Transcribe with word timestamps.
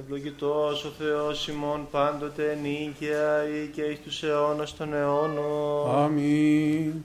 Ευλογητός 0.00 0.84
ο 0.84 0.88
Θεός 0.88 1.48
ημών 1.48 1.88
πάντοτε 1.90 2.58
νίκαια 2.62 3.48
ή 3.48 3.66
και 3.66 3.82
εις 3.82 4.00
τους 4.00 4.22
αιώνας 4.22 4.76
των 4.76 4.94
αιώνων. 4.94 5.96
Αμήν. 5.96 7.04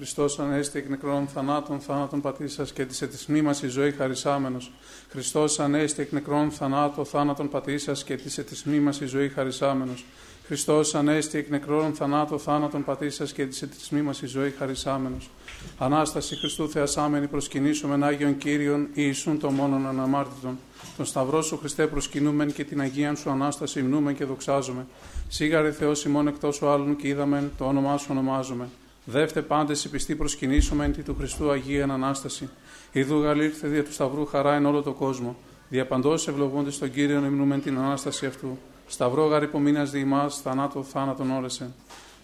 Χριστός 0.00 0.38
Ανέστη 0.38 0.78
εκ 0.78 0.88
νεκρών 0.88 1.26
θανάτων, 1.26 1.80
θάνατον 1.80 2.20
πατήσας 2.20 2.72
και 2.72 2.86
της 2.86 3.02
ετισμή 3.02 3.42
μας 3.42 3.62
η 3.62 3.68
ζωή 3.68 3.90
χαρισάμενος. 3.90 4.72
Χριστός 5.10 5.60
Ανέστη 5.60 6.02
εκ 6.02 6.12
νεκρών 6.12 6.50
θανάτων, 6.50 7.04
θάνατον 7.04 7.48
πατήσας 7.48 8.04
και 8.04 8.16
της 8.16 8.38
ετισμή 8.38 8.80
μας 8.80 9.00
η 9.00 9.06
ζωή 9.06 9.28
χαρισάμενος. 9.28 10.04
Χριστός 10.46 10.94
Ανέστη 10.94 11.38
εκ 11.38 11.50
νεκρών 11.50 11.94
θανάτων, 11.94 12.38
θάνατον 12.38 12.84
πατήσας 12.84 13.32
και 13.32 13.46
της 13.46 13.62
ετισμή 13.62 14.02
μας 14.02 14.22
η 14.22 14.26
ζωή 14.26 14.50
χαρισάμενος. 14.50 15.30
Ανάσταση 15.78 16.36
Χριστού 16.36 16.70
Θεασάμενη 16.70 17.26
προσκυνήσουμε 17.26 18.06
Άγιον 18.06 18.36
Κύριον 18.36 18.88
Ιησούν 18.94 19.38
το 19.38 19.50
μόνον 19.50 19.86
αναμάρτητον. 19.86 20.58
Τον 20.96 21.06
Σταυρό 21.06 21.42
σου 21.42 21.58
Χριστέ 21.58 21.86
προσκυνούμεν 21.86 22.52
και 22.52 22.64
την 22.64 22.80
Αγία 22.80 23.14
σου 23.14 23.30
Ανάσταση 23.30 23.80
υμνούμε 23.80 24.12
και 24.12 24.24
δοξάζουμε. 24.24 24.86
Σίγαρε 25.28 25.72
Θεός 25.72 26.04
ημών 26.04 26.28
εκτός 26.28 26.62
ο 26.62 26.70
άλλων 26.70 26.96
και 26.96 27.08
είδαμε 27.08 27.50
το 27.58 27.64
όνομά 27.64 27.96
σου 27.96 28.06
ονομάζουμε. 28.10 28.68
Δεύτε 29.04 29.42
πάντες 29.42 29.84
η 29.84 29.90
πιστή 29.90 30.14
προσκυνήσουμε 30.14 30.84
εν 30.84 31.04
του 31.04 31.14
Χριστού 31.18 31.50
Αγία 31.50 31.84
Ανάσταση. 31.84 32.48
Ιδού 32.92 33.22
γαλήρθε 33.22 33.68
δια 33.68 33.84
του 33.84 33.92
Σταυρού 33.92 34.26
χαρά 34.26 34.54
εν 34.54 34.66
όλο 34.66 34.82
το 34.82 34.92
κόσμο. 34.92 35.36
Διαπαντός 35.68 36.28
ευλογούνται 36.28 36.70
στον 36.70 36.92
Κύριο 36.92 37.24
υμνούμε 37.24 37.58
την 37.58 37.78
Ανάσταση 37.78 38.26
αυτού. 38.26 38.58
Σταυρό 38.86 39.26
γαρυπομήνα 39.26 39.84
διημά, 39.84 40.28
θανάτο 40.28 40.82
θάνατον 40.82 41.30
όρεσε. 41.30 41.70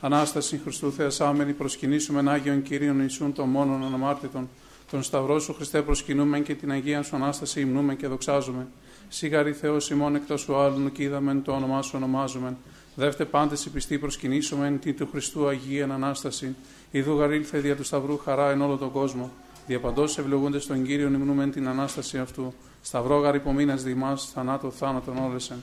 Ανάσταση 0.01 0.61
Χριστού 0.63 0.93
Θεασάμενη 0.93 1.53
προσκυνήσουμε 1.53 2.31
Άγιον 2.31 2.63
Κύριον 2.63 3.01
Ιησούν 3.01 3.33
των 3.33 3.49
μόνον 3.49 3.85
αναμάρτητων. 3.85 4.49
Τον 4.91 5.03
Σταυρό 5.03 5.39
σου 5.39 5.55
Χριστέ 5.55 5.83
προσκυνούμε 5.83 6.41
και 6.41 6.55
την 6.55 6.71
Αγία 6.71 7.03
σου 7.03 7.17
Ανάσταση 7.17 7.61
υμνούμε 7.61 7.95
και 7.95 8.07
δοξάζουμε. 8.07 8.67
Σίγαρη 9.09 9.53
Θεός 9.53 9.91
ημών 9.91 10.15
εκτός 10.15 10.45
του 10.45 10.57
άλλου 10.57 10.93
και 10.93 11.03
είδαμε 11.03 11.35
το 11.45 11.53
όνομά 11.53 11.83
σου 11.83 11.93
ονομάζουμε. 11.95 12.57
Δεύτε 12.99 13.25
πάντες 13.25 13.65
η 13.65 13.71
πιστή 13.71 13.99
προσκυνήσουμε 13.99 14.79
την 14.81 14.97
του 14.97 15.09
Χριστού 15.11 15.47
Αγία 15.49 15.85
Ανάσταση. 15.85 16.55
Ιδού 16.91 17.19
γαρήλθε 17.19 17.59
δια 17.59 17.77
του 17.77 17.85
Σταυρού 17.85 18.19
χαρά 18.19 18.51
εν 18.51 18.61
όλο 18.61 18.77
τον 18.77 18.91
κόσμο. 18.91 19.31
Διαπαντός 19.67 20.19
ευλογούνται 20.19 20.59
στον 20.59 20.85
Κύριο 20.85 21.07
υμνούμε 21.07 21.47
την 21.47 21.69
Ανάσταση 21.69 22.19
αυτού. 22.19 22.55
Σταυρό 22.83 23.19
γαρυπομήνα 23.19 23.77
δημά, 23.77 24.17
θανάτο 24.17 24.71
θάνατον 24.71 25.17
όλεσεν. 25.17 25.57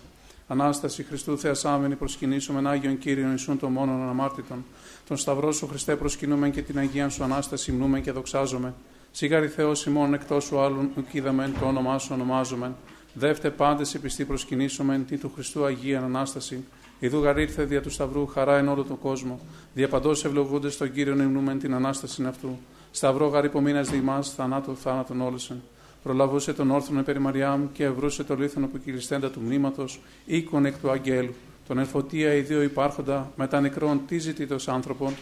Ανάσταση 0.48 1.04
Χριστού 1.04 1.38
Θεασάμενη 1.38 1.96
προσκυνήσουμε 1.96 2.70
Άγιον 2.70 2.98
Κύριον 2.98 3.34
Ισούν 3.34 3.60
των 3.60 3.72
μόνον 3.72 4.02
αναμάρτητων. 4.02 4.66
Τον 5.08 5.18
Σταυρό 5.18 5.52
σου 5.52 5.68
Χριστέ 5.68 5.96
προσκυνούμε 5.96 6.50
και 6.50 6.62
την 6.62 6.78
Αγία 6.78 7.10
σου 7.10 7.24
Ανάσταση 7.24 7.72
μνούμε 7.72 8.00
και 8.00 8.12
δοξάζομαι. 8.12 8.74
Σιγάρι 9.12 9.48
Θεός 9.48 9.86
ημών 9.86 10.14
εκτός 10.14 10.44
σου 10.44 10.60
άλλων 10.60 10.92
ουκίδαμεν 10.98 11.54
το 11.60 11.66
όνομά 11.66 12.00
σου 12.00 12.10
ονομάζομαι. 12.14 12.76
Δεύτε 13.14 13.50
πάντες 13.50 13.94
η 13.94 14.00
πιστή 14.00 14.26
προσκυνήσουμε 14.26 15.04
τι 15.08 15.18
του 15.18 15.32
Χριστού 15.36 15.66
Αγία 15.66 16.02
Ανάσταση. 16.02 16.64
Ιδού 17.04 17.20
γαρήρθε 17.20 17.64
δια 17.64 17.82
του 17.82 17.90
Σταυρού 17.90 18.28
χαρά 18.28 18.58
εν 18.58 18.68
όλο 18.68 18.84
τον 18.84 19.00
κόσμο. 19.00 19.40
Διαπαντός 19.74 20.26
ευλογούνται 20.26 20.70
στον 20.70 20.92
κύριο 20.92 21.16
νυμνούμεν 21.16 21.60
την 21.60 21.74
Ανάσταση 21.74 22.24
αυτού. 22.24 22.60
Σταυρό 22.92 23.28
γαρυπομήνα 23.28 23.82
διημά, 23.82 24.22
θανάτου 24.22 24.78
θάνατον 24.78 25.22
όλεσεν 25.22 25.62
προλαβούσε 26.04 26.54
τον 26.54 26.72
όρθον 26.72 27.04
περί 27.04 27.20
Μαριάμ 27.20 27.72
και 27.74 27.84
ευρούσε 27.84 28.24
το 28.24 28.36
λίθον 28.36 28.72
που 28.72 28.80
κυλιστέντα 28.84 29.30
του 29.30 29.40
μνήματος, 29.40 30.00
οίκον 30.26 30.66
εκ 30.66 30.78
του 30.78 30.92
αγγέλου. 30.92 31.34
Τον 31.68 31.80
ελφωτία 31.80 32.34
οι 32.34 32.42
δύο 32.42 32.62
υπάρχοντα, 32.62 33.32
μετά 33.36 33.62
νεκρών 33.62 34.02
τι 34.08 34.18
ζητήτως 34.18 34.68
άνθρωπον, 34.68 35.14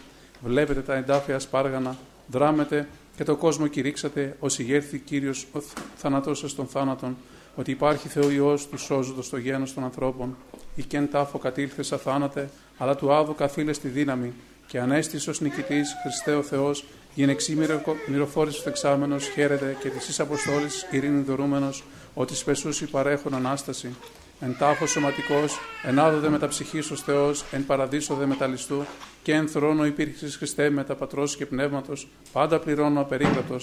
βλέπετε 0.44 0.80
τα 0.80 0.94
εντάφια 0.94 1.38
σπάργανα, 1.38 1.96
δράμετε 2.26 2.88
και 3.16 3.24
το 3.24 3.36
κόσμο 3.36 3.66
κηρύξατε, 3.66 4.36
ως 4.40 4.58
ηγέρθη 4.58 4.98
κύριος 4.98 5.46
ο 5.52 5.58
θάνατό 5.96 6.34
σας 6.34 6.54
των 6.54 6.66
θάνατων, 6.66 7.16
ότι 7.54 7.70
υπάρχει 7.70 8.08
Θεό 8.08 8.30
Υιός 8.30 8.68
του 8.68 8.78
σώζοντος 8.78 9.28
το 9.28 9.36
γένος 9.36 9.74
των 9.74 9.84
ανθρώπων, 9.84 10.36
ή 10.74 10.82
κεν 10.82 11.10
τάφο 11.10 11.38
κατήλθες 11.38 11.92
αθάνατε, 11.92 12.50
αλλά 12.78 12.96
του 12.96 13.12
άδου 13.12 13.34
καθήλες 13.34 13.76
στη 13.76 13.88
δύναμη, 13.88 14.32
και 14.66 14.80
ανέστη 14.80 15.30
ω 15.30 15.32
νικητής, 15.38 15.96
Χριστέ 16.02 16.34
ο 16.34 16.42
Θεός, 16.42 16.84
γενεξή 17.14 17.58
μυροφόρηση 18.06 18.62
του 18.62 18.68
εξάμενο, 18.68 19.18
χαίρεται 19.18 19.76
και 19.80 19.88
της 19.88 20.08
εις 20.08 20.20
αποστόλης 20.20 20.86
ειρήνη 20.90 21.22
δωρούμενος, 21.22 21.84
ότι 22.14 22.34
σπεσού 22.34 22.90
παρέχουν 22.90 23.34
ανάσταση. 23.34 23.94
Εν 24.40 24.56
τάφος 24.58 24.90
σωματικός, 24.90 25.58
ενάδοδε 25.82 26.28
με 26.28 26.38
τα 26.38 26.48
ψυχή 26.48 26.78
ως 26.78 27.02
Θεός, 27.04 27.44
εν 27.50 27.66
παραδείσο 27.66 28.14
δε 28.14 28.26
μεταλιστού, 28.26 28.84
και 29.22 29.32
εν 29.32 29.48
θρόνο 29.48 29.86
υπήρξη 29.86 30.26
Χριστέ 30.26 30.70
με 30.70 30.84
τα 30.84 30.94
πατρός 30.94 31.36
και 31.36 31.46
πνεύματος, 31.46 32.08
πάντα 32.32 32.58
πληρώνω 32.58 33.00
απερίγρατο. 33.00 33.56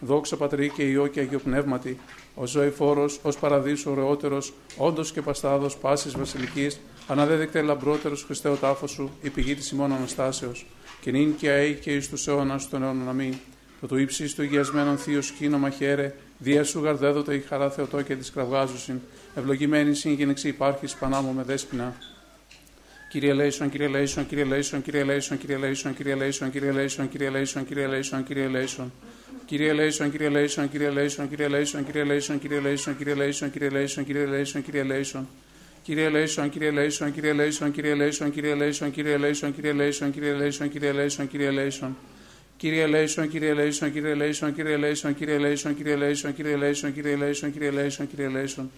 Δόξα 0.00 0.36
Πατρί 0.36 0.68
και 0.68 0.82
Υιό 0.82 1.06
και 1.06 1.20
Αγιο 1.20 1.38
Πνεύματι, 1.38 1.98
ο 2.34 2.46
ζωηφόρος, 2.46 3.20
ως 3.22 3.38
παραδείσου 3.38 3.90
ωραιότερος, 3.90 4.52
όντως 4.76 5.12
και 5.12 5.22
παστάδος 5.22 5.76
πάσης 5.76 6.16
βασιλικής, 6.16 6.80
αναδέδεκτε 7.06 7.62
λαμπρότερος 7.62 8.22
Χριστέ 8.22 8.48
ο 8.48 8.56
τάφος 8.56 8.90
σου, 8.90 9.10
η 9.22 9.30
πηγή 9.30 9.54
της 9.54 9.70
ημών 9.70 9.92
Αναστάσεως 9.92 10.66
και 11.00 11.10
νυν 11.10 11.36
και 11.36 11.50
αεί 11.50 11.74
και 11.74 11.94
εις 11.94 12.08
τους 12.08 12.26
αιώνας 12.26 12.68
των 12.68 12.82
αιώνων 12.82 13.08
αμήν. 13.08 13.34
Το 13.80 13.86
του 13.86 13.96
Υψίστου 13.96 14.42
ηγιασμένον 14.42 14.98
θείον 14.98 15.22
σκήνωμα 15.22 15.70
χαίρε, 15.70 16.14
διά 16.38 16.64
σου 16.64 16.80
γαρ 16.80 16.96
δέδοται 16.96 17.34
η 17.34 17.40
χαρά 17.40 17.70
Θεοτόκε 17.70 18.16
τοις 18.16 18.30
κραυγάζουσιν, 18.30 19.00
ευλογημένη 19.34 19.94
συ 19.94 20.03
εν 20.03 20.12
γυναιξίν 20.12 20.48
υπάρχεις 20.48 20.94
πανάμωμε 20.94 21.42
Δέσποινα. 21.42 21.94
Κύριε 23.10 23.32
ελέησον, 23.32 23.70
Κύριε 23.70 23.88
Λέισον, 23.88 24.26
Κύριε 24.26 24.44
Λέισον, 24.44 24.82
Κύριε 24.82 25.04
Λέισον, 25.04 25.38
Κύριε 25.38 25.56
Λέισον, 25.56 25.94
Κύριε 25.94 26.14
Λέισον, 26.14 26.50
Κύριε 26.50 26.70
Λέισον, 26.70 27.08
Κύριε 27.08 27.30
Λέισον, 27.30 27.64
Κύριε 27.66 27.86
Λέισον, 27.86 28.24
Κύριε 28.24 28.46
Λέισον. 28.46 28.92
Κύριε 29.46 29.72
Λέισον, 29.72 30.10
Κύριε 30.10 30.28
Λέισον, 30.28 30.70
Κύριε 30.70 30.90
Λέισον, 30.90 31.28
Κύριε 31.28 31.48
Λέισον, 31.48 31.84
Κύριε 31.84 32.04
Λέισον, 32.04 32.38
Κύριε 32.40 32.60
Λέισον, 32.64 32.96
Κύριε 32.98 33.14
Λέισον, 33.14 33.50
Κύριε 33.50 33.68
Λέισον, 33.70 34.04
Κύριε 34.04 34.26
Λέισον, 34.26 34.62
Κύριε 34.62 34.82
Λέισον. 34.82 35.28
Κύριε 35.82 36.08
Λέισον, 36.08 36.50
Κύριε 36.50 36.70
Λέισον, 36.70 37.12
Κύριε 37.12 37.32
Λέισον, 37.32 37.72
Κύριε 37.72 37.94
Λέισον, 37.94 38.30
Κύριε 38.30 38.54
Λέισον, 38.54 38.92
Κύριε 38.92 39.16
Λέισον, 39.16 39.52
Κύριε 39.52 39.72
Λέισον, 39.72 40.12
Κύριε 40.12 40.32
Λέισον, 40.32 40.68
Κύριε 40.70 40.92
Λέισον, 40.92 41.28
Κύριε 41.28 41.50
Λέισον. 41.50 41.96
Κύριε 42.56 42.86
ελέησον, 42.86 43.28
Κύριε 43.28 43.52
Λέισον, 43.52 43.92
Κύριε 43.92 44.14
Λέισον, 44.14 44.54
Κύριε 44.54 44.76
Λέισον, 44.76 45.14
Κύριε 45.14 45.38
Λέισον, 45.38 45.74
Κύριε 45.74 45.96
Λέισον, 45.96 46.34
Κύριε 46.34 46.56
Λέισον, 46.56 46.92
Κύριε 46.92 47.16
Λέισον, 47.16 47.52
Κύριε 47.52 47.70
Λέισον, 47.70 48.08
Κύριε 48.08 48.28
Λέισον. 48.28 48.70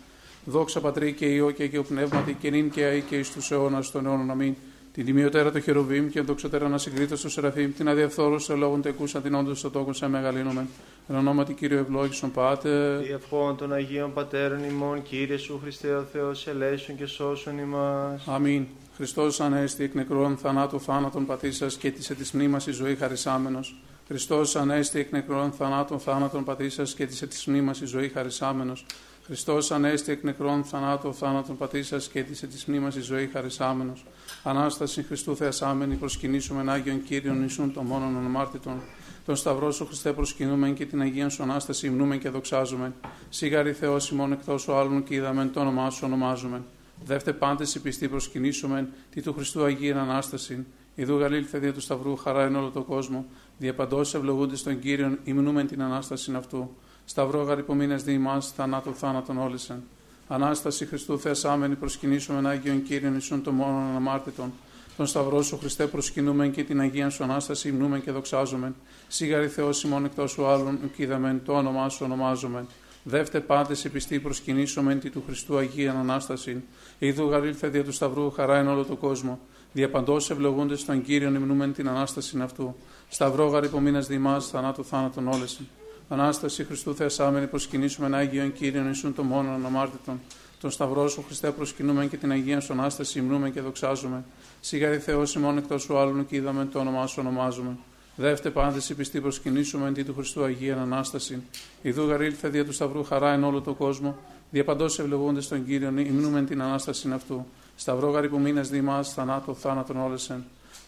Δόξα 0.45 0.81
Πατρί 0.81 1.13
και 1.13 1.27
Υιώ 1.27 1.51
και 1.51 1.63
Αγίω 1.63 1.83
Πνεύματι 1.83 2.35
και 2.35 2.51
νυν 2.51 2.71
και 2.71 2.85
αεί 2.85 3.01
και 3.01 3.19
εις 3.19 3.33
τους 3.33 3.51
αιώνας 3.51 3.91
των 3.91 4.07
αιώνων. 4.07 4.31
Αμήν. 4.31 4.55
Την 4.93 5.05
τιμιωτέραν 5.05 5.51
των 5.53 5.61
Χερουβίμ 5.61 6.09
και 6.09 6.21
ενδοξοτέραν 6.21 6.79
ασυγκρίτως 6.79 7.17
των 7.17 7.29
Σεραφείμ, 7.29 7.73
την 7.73 7.89
αδιαφθόρως 7.89 8.39
Θεόν 8.39 8.55
Λόγον 8.55 8.83
τεκούσαν 8.83 9.23
την 9.23 9.35
όντως 9.35 9.59
Θεοτόκον 9.59 9.93
σε 9.93 10.09
μεγαλύνομεν. 10.09 10.69
Εν 11.09 11.17
ονόματι 11.17 11.53
Κυρίου 11.53 11.79
ευλόγησον 11.79 12.31
Πάτερ. 12.31 12.97
Δι' 12.97 13.17
ευχών 13.17 13.57
των 13.57 13.73
Αγίων 13.73 14.13
Πατέρων 14.13 14.65
ημών, 14.65 15.03
Κύριε 15.03 15.37
Ιησού 15.37 15.61
Χριστέ 15.63 15.95
ο 15.95 16.03
Θεός, 16.13 16.47
ελέησον 16.47 16.97
και 16.97 17.07
σώσον 17.07 17.59
ημάς. 17.59 18.27
Αμήν. 18.27 18.67
Χριστός 18.97 19.41
ανέστη 19.41 19.85
εκ 19.85 19.95
νεκρών 19.95 20.37
θανάτου 20.37 20.81
θάνατον 20.81 21.27
πατήσας 21.27 21.77
και 21.77 21.91
της 21.91 22.11
ετης 22.11 22.33
μνήμας 22.33 22.67
η 22.67 22.71
ζωή 22.73 22.95
χαρισάμενος. 22.95 23.81
Χριστός 24.07 24.57
ανέστη 24.57 24.99
εκ 24.99 25.13
νεκρών 25.13 25.53
θανάτων 25.53 25.99
θάνατον 26.01 26.45
πατήσας 26.45 26.95
και 26.95 27.07
της 27.07 27.23
ετης 27.23 27.47
μνήμας 27.47 27.81
η 27.81 27.87
ζωή 27.87 28.09
χαρισάμενος. 28.09 28.87
Χριστός 29.33 29.71
ανέστη 29.71 30.13
εκ 30.13 30.23
νεκρών 30.23 30.65
θανάτων 30.65 31.15
θάνατον 31.15 31.57
πατήσα 31.57 31.97
και 32.13 32.19
αίτησε 32.19 32.47
της 32.47 32.65
μνήμας 32.65 32.97
η 32.97 33.01
ζωή 33.01 33.27
χαρισάμενος. 33.27 34.05
Ανάσταση 34.43 35.03
Χριστού 35.03 35.37
Θεασάμενη 35.37 35.95
προσκυνήσουμε 35.95 36.73
Άγιον 36.73 37.03
Κύριον 37.03 37.45
Ισούν 37.45 37.73
των 37.73 37.87
μόνον 37.87 38.17
ονομάρτητων. 38.17 38.81
Τον 39.25 39.37
Σταυρό 39.37 39.71
σου 39.71 39.87
Χριστέ 39.87 40.13
προσκυνούμε 40.13 40.71
και 40.71 40.87
την 40.87 41.01
Αγία 41.01 41.29
σου 41.29 41.43
Ανάσταση 41.43 41.87
υμνούμε 41.87 42.17
και 42.17 42.29
δοξάζουμε. 42.29 42.93
Σιγάρι 43.29 43.73
Θεό 43.73 43.97
ημών 44.13 44.33
εκτός 44.33 44.69
ο 44.69 44.79
άλλων 44.79 45.05
και 45.05 45.15
είδαμε 45.15 45.47
το 45.47 45.61
όνομά 45.61 45.91
σου 45.91 46.03
ονομάζουμε. 46.05 46.63
Δεύτε 47.05 47.33
πάντες 47.33 47.75
η 47.75 47.81
πιστή 47.81 48.09
προσκυνήσουμε 48.09 48.89
τι 49.11 49.23
του 49.23 49.33
Χριστού 49.33 49.65
Αγία 49.65 50.01
Ανάσταση. 50.01 50.67
Ιδού 50.95 51.19
γαλήλθε 51.19 51.59
δια 51.59 51.73
του 51.73 51.81
Σταυρού 51.81 52.17
χαρά 52.17 52.43
εν 52.43 52.57
όλο 52.57 52.71
τον 52.71 52.85
κόσμο. 52.85 53.25
Διαπαντός 53.59 54.15
ευλογούνται 54.15 54.57
στον 54.57 54.79
Κύριον 54.79 55.19
υμνούμε 55.25 55.65
την 55.65 55.83
Ανάσταση 55.83 56.33
αυτού. 56.37 56.77
Σταυρό 57.13 57.43
γαρυπομήνε 57.43 57.95
διημά, 57.95 58.41
θανάτου 58.41 58.95
θάνατον 58.95 59.39
όλησεν. 59.39 59.83
Ανάσταση 60.29 60.87
Χριστού 60.87 61.19
Θεασάμενη 61.19 61.75
προσκυνήσουμε 61.75 62.49
Άγιον 62.49 62.83
Κύριον 62.83 63.17
Ισούν 63.17 63.43
των 63.43 63.55
μόνον 63.55 63.83
αναμάρτητων. 63.83 64.53
Τον 64.97 65.07
Σταυρό 65.07 65.43
σου 65.43 65.59
Χριστέ 65.59 65.87
προσκυνούμε 65.87 66.49
και 66.49 66.65
την 66.65 66.81
Αγία 66.81 67.11
σου 67.11 67.25
Ανάσταση 67.25 67.69
υμνούμε 67.69 67.99
και 67.99 68.11
δοξάζουμε. 68.11 68.73
Σίγαρη 69.09 69.49
Θεός 69.49 69.83
ημών 69.83 70.05
εκτός 70.05 70.31
σου 70.31 70.47
άλλων, 70.47 70.79
ουκίδαμεν 70.85 71.43
το 71.45 71.53
όνομά 71.53 71.89
σου 71.89 72.01
ονομάζουμε. 72.05 72.67
Δεύτε 73.03 73.41
πάντες 73.41 73.85
η 73.85 73.89
πιστή 73.89 74.21
προσκυνήσουμε 74.21 74.95
τη 74.95 75.11
του 75.11 75.23
Χριστού 75.27 75.57
Αγία 75.57 75.93
Ανάσταση. 75.93 76.63
Ιδού 76.99 77.29
γαρήλθε 77.29 77.69
δια 77.69 77.85
του 77.85 77.93
Σταυρού 77.93 78.31
χαρά 78.31 78.57
εν 78.57 78.69
όλο 78.69 78.85
το 78.85 78.97
κόσμο. 78.97 79.41
Διαπαντός 79.73 80.31
ευλογούνται 80.31 80.77
στον 80.77 81.03
Κύριον 81.03 81.35
υμνούμεν 81.35 81.73
την 81.73 81.89
Ανάσταση 81.89 82.41
αυτού. 82.41 82.75
Σταυρό 83.09 83.47
γαρυπομήνα 83.47 84.01
διημά, 84.01 84.41
θανάτου 84.41 84.85
θάνατον 84.85 85.29
όλεσιν. 85.29 85.67
Ανάσταση 86.13 86.65
Χριστού 86.65 86.95
Θεασάμενη 86.95 87.47
προσκυνήσουμε 87.47 88.17
Άγιον 88.17 88.53
Κύριον 88.53 88.91
Ισούν 88.91 89.15
το 89.15 89.23
μόνο 89.23 89.51
αναμάρτητον. 89.51 90.21
Τον 90.61 90.71
Σταυρό 90.71 91.09
σου 91.09 91.23
Χριστέ 91.27 91.51
προσκυνούμε 91.51 92.07
και 92.07 92.17
την 92.17 92.31
Αγία 92.31 92.61
σου 92.61 92.73
Ανάσταση 92.73 93.19
υμνούμε 93.19 93.51
και 93.51 93.61
δοξάζουμε. 93.61 94.25
Σιγάρι 94.61 94.99
Θεό 94.99 95.23
ημών 95.37 95.59
εκτός 95.59 95.83
σου 95.83 95.99
άλλων 95.99 96.27
και 96.27 96.37
είδαμε 96.37 96.65
το 96.65 96.79
όνομά 96.79 97.07
σου 97.07 97.17
ονομάζουμε. 97.19 97.77
Δεύτε 98.17 98.51
πάντες 98.51 98.89
η 98.89 98.95
πιστή 98.95 99.21
προσκυνήσουμε 99.21 99.87
εν 99.87 100.07
του 100.07 100.15
Χριστού 100.15 100.43
Αγία 100.45 100.77
Ανάσταση. 100.77 101.43
Ιδού 101.83 102.07
γαρήλθε 102.07 102.49
δια 102.49 102.65
του 102.65 102.73
Σταυρού 102.73 103.05
χαρά 103.05 103.33
εν 103.33 103.45
όλο 103.45 103.61
τον 103.61 103.77
κόσμο. 103.77 104.17
Διαπαντό 104.51 104.85
ευλογούνται 104.85 105.41
στον 105.41 105.67
Κύριον, 105.67 105.99
υμνούμε 105.99 106.43
την 106.43 106.63
ανάσταση 106.63 107.11
αυτού. 107.13 107.47
Σταυρό 107.77 108.11
γαρι 108.11 108.29
που 108.29 108.39
μήνε 108.39 108.61
διμά, 108.61 109.03
θανάτο, 109.03 109.55
θάνατον 109.55 109.97
όλεσεν. 109.97 110.45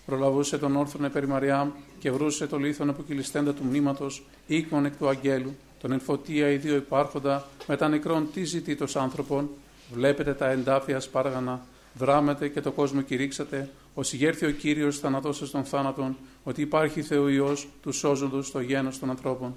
Προλαβούσε 0.06 0.58
τον 0.58 0.76
όρθον 0.76 1.04
επέρι 1.04 1.26
Μαριάμ 1.26 1.70
και 1.98 2.10
βρούσε 2.10 2.46
το 2.46 2.56
λίθον 2.56 2.88
αποκυλιστέντα 2.88 3.54
του 3.54 3.64
μνήματος, 3.64 4.24
οίκον 4.46 4.84
εκ 4.84 4.96
του 4.96 5.08
αγγέλου, 5.08 5.56
τον 5.80 5.92
εμφωτία 5.92 6.50
οι 6.50 6.56
δύο 6.56 6.76
υπάρχοντα, 6.76 7.46
μετά 7.66 7.88
νεκρών 7.88 8.28
τι 8.32 8.44
ζητήτω 8.44 8.86
άνθρωπον. 8.94 9.50
Βλέπετε 9.92 10.34
τα 10.34 10.50
εντάφια 10.50 11.00
σπάργανα, 11.00 11.66
δράμετε 11.94 12.48
και 12.48 12.60
το 12.60 12.72
κόσμο 12.72 13.00
κηρύξατε, 13.00 13.70
ως 13.94 14.12
ηγέρθη 14.12 14.46
ο 14.46 14.50
κύριος 14.50 14.98
θανατώσε 14.98 15.50
των 15.50 15.64
θάνατων, 15.64 16.16
ότι 16.44 16.60
υπάρχει 16.60 17.02
Θεό 17.02 17.54
τους 17.82 17.96
σώζοντος 17.96 18.46
στο 18.46 18.60
γένος 18.60 18.98
των 18.98 19.10
ανθρώπων. 19.10 19.54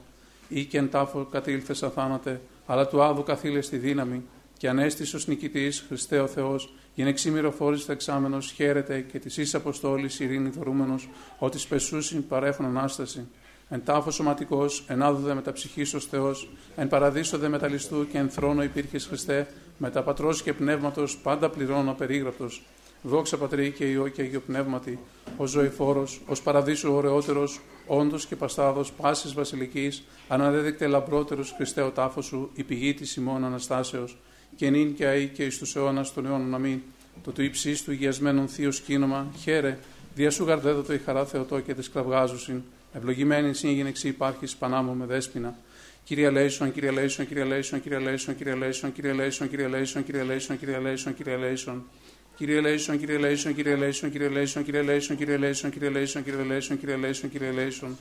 Ή 0.47 0.65
και 0.65 0.77
εν 0.77 0.89
τάφο 0.89 1.27
κατήλθε 1.31 1.73
σαν 1.73 1.91
θάνατε, 1.91 2.41
αλλά 2.65 2.87
του 2.87 3.01
άδου 3.01 3.23
καθήλες 3.23 3.65
στη 3.65 3.77
δύναμη, 3.77 4.23
και 4.57 4.69
ανέστησε 4.69 5.17
ω 5.17 5.19
νικητής, 5.25 5.85
Χριστέ 5.87 6.19
ο 6.19 6.27
Θεός, 6.27 6.73
είναι 6.97 7.09
εξήμηρο 7.09 7.51
φόριστα 7.51 7.91
εξάμενος, 7.91 8.51
χαίρεται 8.51 9.01
και 9.01 9.19
της 9.19 9.37
ει 9.37 9.55
Αποστόλης 9.55 10.19
ειρήνη 10.19 10.49
δωρούμενο, 10.49 10.95
ότι 11.37 11.59
σπεσούσιν 11.59 12.27
παρέχουν 12.27 12.65
ανάσταση. 12.65 13.27
Εν 13.69 13.81
τάφος 13.85 14.15
σωματικός, 14.15 14.83
εν 14.87 15.03
άδουδε 15.03 15.33
μεταψυχή 15.33 15.95
ως 15.95 16.05
Θεός, 16.05 16.49
εν 16.75 16.87
παραδείσοδε 16.87 17.47
μεταλιστού 17.47 18.07
και 18.07 18.17
εν 18.17 18.29
θρόνο 18.29 18.63
υπήρχες 18.63 19.05
Χριστέ, 19.05 19.47
τα 19.93 20.03
πατρός 20.03 20.41
και 20.41 20.53
πνεύματος 20.53 21.17
πάντα 21.17 21.49
πληρώνω 21.49 21.93
περίγραπτος. 21.93 22.63
Δόξα 23.01 23.37
πατρί 23.37 23.71
και 23.71 23.85
Υιώ 23.85 24.07
και 24.07 24.21
Αγίω 24.21 24.39
Πνεύματι, 24.39 24.99
ως 25.37 25.45
ζωηφόρος, 25.45 26.21
ως 26.25 26.41
παραδείσου 26.41 26.93
ωραιότερος, 26.93 27.61
όντως 27.87 28.25
και 28.25 28.35
παστάδος 28.35 28.91
πάσης 28.91 29.33
βασιλικής, 29.33 30.03
αναδέδεικται 30.27 30.87
λαμπρότερος 30.87 31.53
Χριστέ 31.55 31.81
ο 31.81 31.91
τάφος 31.91 32.25
σου, 32.25 32.49
η 32.53 32.63
πηγή 32.63 32.93
της 32.93 33.15
ημών 33.15 33.45
Αναστάσεως, 33.45 34.17
και 34.57 34.69
νυν 34.69 34.95
και 34.95 35.05
αεί 35.05 35.27
και 35.27 35.43
εις 35.43 35.49
τους 35.49 35.79
αιώνας 35.79 36.05
των 36.15 36.25
αιώνων 36.25 36.53
αμήν. 36.53 36.79
Το 37.23 37.31
του 37.31 37.43
υψίστου 37.43 37.85
ηγιασμένον 37.85 38.47
θείον 38.47 38.71
σκήνομα, 38.71 39.33
χαίρε, 39.41 39.77
δια 40.15 40.31
σου 40.31 40.43
γαρ 40.43 40.58
δέδοται 40.58 40.93
η 40.93 40.97
χαρά 41.05 41.25
Θεοτόκε 41.25 41.73
τοις 41.73 41.89
κραυγάζουσιν. 41.89 42.61
Ευλογημένη 42.93 43.51
εν 43.87 44.07
γυναιξίν 44.07 44.57
υπάρχεις 44.59 44.93
πανάμωμε 44.93 45.05
Δέσποινα. 45.05 45.55
Κύριε 46.03 46.29
ελέησον, 46.29 46.73
Κύριε 46.73 46.91
Λέισον, 46.91 47.27
Κύριε 47.27 47.43
Λέισον, 47.43 47.81
Κύριε 47.81 47.99
Λέισον, 47.99 48.35
Κύριε 48.35 48.53
Λέισον, 48.55 48.93
Κύριε 48.93 49.13
Λέισον, 49.13 49.49
Κύριε 49.49 49.67
Λέισον, 49.67 50.03
Κύριε 50.03 50.23
Λέισον, 50.23 50.57
Κύριε 50.57 50.77
Λέισον, 50.79 51.15
Κύριε 51.15 51.37
Λέισον. 51.37 51.85
Κύριε 52.37 52.59
ελέησον, 52.61 52.99
Κύριε 52.99 53.17
Λέισον, 53.17 53.53
Κύριε 53.55 53.75
Λέισον, 53.75 54.11
Κύριε 54.11 54.29
Λέισον, 54.29 54.63
Κύριε 54.63 54.81
Λέισον, 54.81 55.17
Κύριε 55.17 55.37
Λέισον, 55.37 55.73
Κύριε 55.73 55.89
Λέισον, 55.89 56.23
Κύριε 56.23 56.43
Λέισον, 56.43 56.79
Κύριε 56.79 56.95
Λέισον, 56.97 57.29
Κύριε 57.29 57.51
Λέισον. 57.51 57.97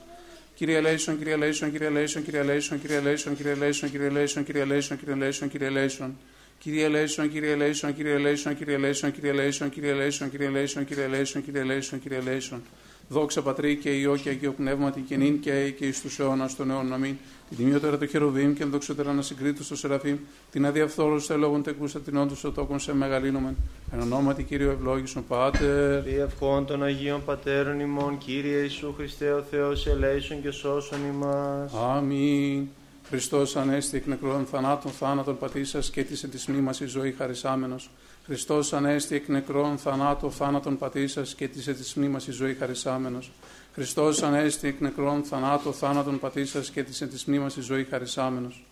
Κύριε 0.55 0.81
Λέισον, 0.81 1.19
Κύριε 1.19 1.37
Λέισον, 1.37 1.73
Κύριε 1.73 1.91
Λέισον, 1.91 2.23
Κύριε 2.25 2.43
Λέισον, 2.43 2.79
Κύριε 2.79 3.01
Λέισον, 3.01 3.37
Κύριε 3.37 3.55
Λέισον, 3.55 3.91
Κύριε 3.91 4.11
Λέισον, 4.11 4.45
Κύριε 4.45 4.65
Λέισον, 4.65 4.99
Κύριε 4.99 5.15
Λέισον, 5.15 5.49
Κύριε 5.49 5.69
Λέισον. 5.69 6.17
Κύριε 6.59 6.89
Λέισον, 6.89 7.33
Κύριε 7.33 7.55
Λέισον, 7.55 7.95
Κύριε 7.95 8.19
Λέισον, 8.19 8.57
Κύριε 8.57 8.77
Λέισον, 8.77 9.13
Κύριε 9.13 9.33
Λέισον, 9.33 9.71
Κύριε 9.71 9.93
Λέισον, 9.93 10.31
Κύριε 10.31 10.49
Λέισον, 10.49 10.85
Κύριε 10.85 11.07
Λέισον, 11.07 11.45
Κύριε 11.45 11.63
Λέισον, 11.63 12.01
Κύριε 12.01 12.21
Λέισον. 12.21 12.63
Δόξα 13.09 13.43
Πατρί 13.43 13.77
και 13.77 13.91
Υιώ 13.91 14.17
και 14.17 14.29
Αγίω 14.29 14.53
Πνεύματι 14.53 15.01
και 15.01 15.17
νυν 15.17 15.41
και 15.41 15.51
αεί 15.51 15.73
και 15.73 15.87
εις 15.87 16.01
τους 16.01 16.19
αιώνας 16.19 16.57
των 16.57 16.71
αιώνων. 16.71 16.93
Αμήν. 16.93 17.17
Την 17.49 17.57
τιμιωτέραν 17.57 17.99
των 17.99 18.07
Χερουβίμ 18.07 18.53
και 18.53 18.63
ενδοξοτέραν 18.63 19.23
ασυγκρίτως 19.23 19.65
των 19.65 19.77
Σεραφείμ. 19.77 20.17
Την 20.51 20.67
αδιαφθόρου 20.67 21.19
σε 21.19 21.35
λόγων 21.35 21.63
τεκούσα 21.63 22.01
την 22.01 22.17
όντως 22.17 22.45
ο 22.45 22.51
τόκον 22.51 22.79
σε 22.79 22.95
μεγαλύνομεν. 22.95 23.57
Εν 23.93 24.01
ονόματι 24.01 24.43
Κύριο 24.43 24.71
Ευλόγησον 24.71 25.27
Πάτερ. 25.27 26.03
Διευχών 26.03 26.67
των 26.67 26.83
Αγίων 26.83 27.25
Πατέρων 27.25 27.81
ημών, 27.81 28.19
Κύριε 28.19 28.61
Ιησού 28.61 28.95
Χριστέ 28.97 29.33
ο 29.33 29.43
Θεός, 29.51 29.87
ελέησον 29.87 30.43
και 30.43 30.51
σώσον 30.51 30.99
ημάς. 31.15 31.73
Αμήν. 31.75 32.67
Χριστός 33.09 33.57
ανέστη 33.57 33.97
εκ 33.97 34.07
νεκρών 34.07 34.47
θανάτων 34.47 34.93
θάνατον 34.93 35.39
πατήσας 35.39 35.91
και 35.91 36.05
της 36.05 36.23
εν 36.23 36.31
της 36.31 36.47
μνήμας 36.47 36.81
η 36.81 36.87
ζωή 36.87 37.13
χαρισάμενος. 37.13 37.91
Χριστός 38.25 38.73
ανέστη 38.73 39.15
εκ 39.15 39.29
νεκρών 39.29 39.79
θανάτων 39.79 40.31
θάνατον 40.31 40.79
πατήσας 40.79 41.35
και 41.35 41.49
της 41.49 41.67
εν 41.67 41.77
της 41.77 41.95
μνήμας 41.95 42.27
η 42.27 42.31
ζωή 42.31 42.55
χαρισάμενος. 42.55 43.33
Χριστός 43.75 44.23
ανέστη 44.23 44.69
εκ 44.69 44.81
νεκρών 44.81 45.23
θανάτων 45.23 45.73
θάνατον 45.73 46.19
πατήσας 46.19 46.71
και 46.71 46.83
της 46.83 47.01
εν 47.01 47.09
της 47.09 47.25
μνήμας 47.25 47.57
η 47.57 47.61
ζωή 47.61 47.85
χαρισάμενος. 47.85 48.65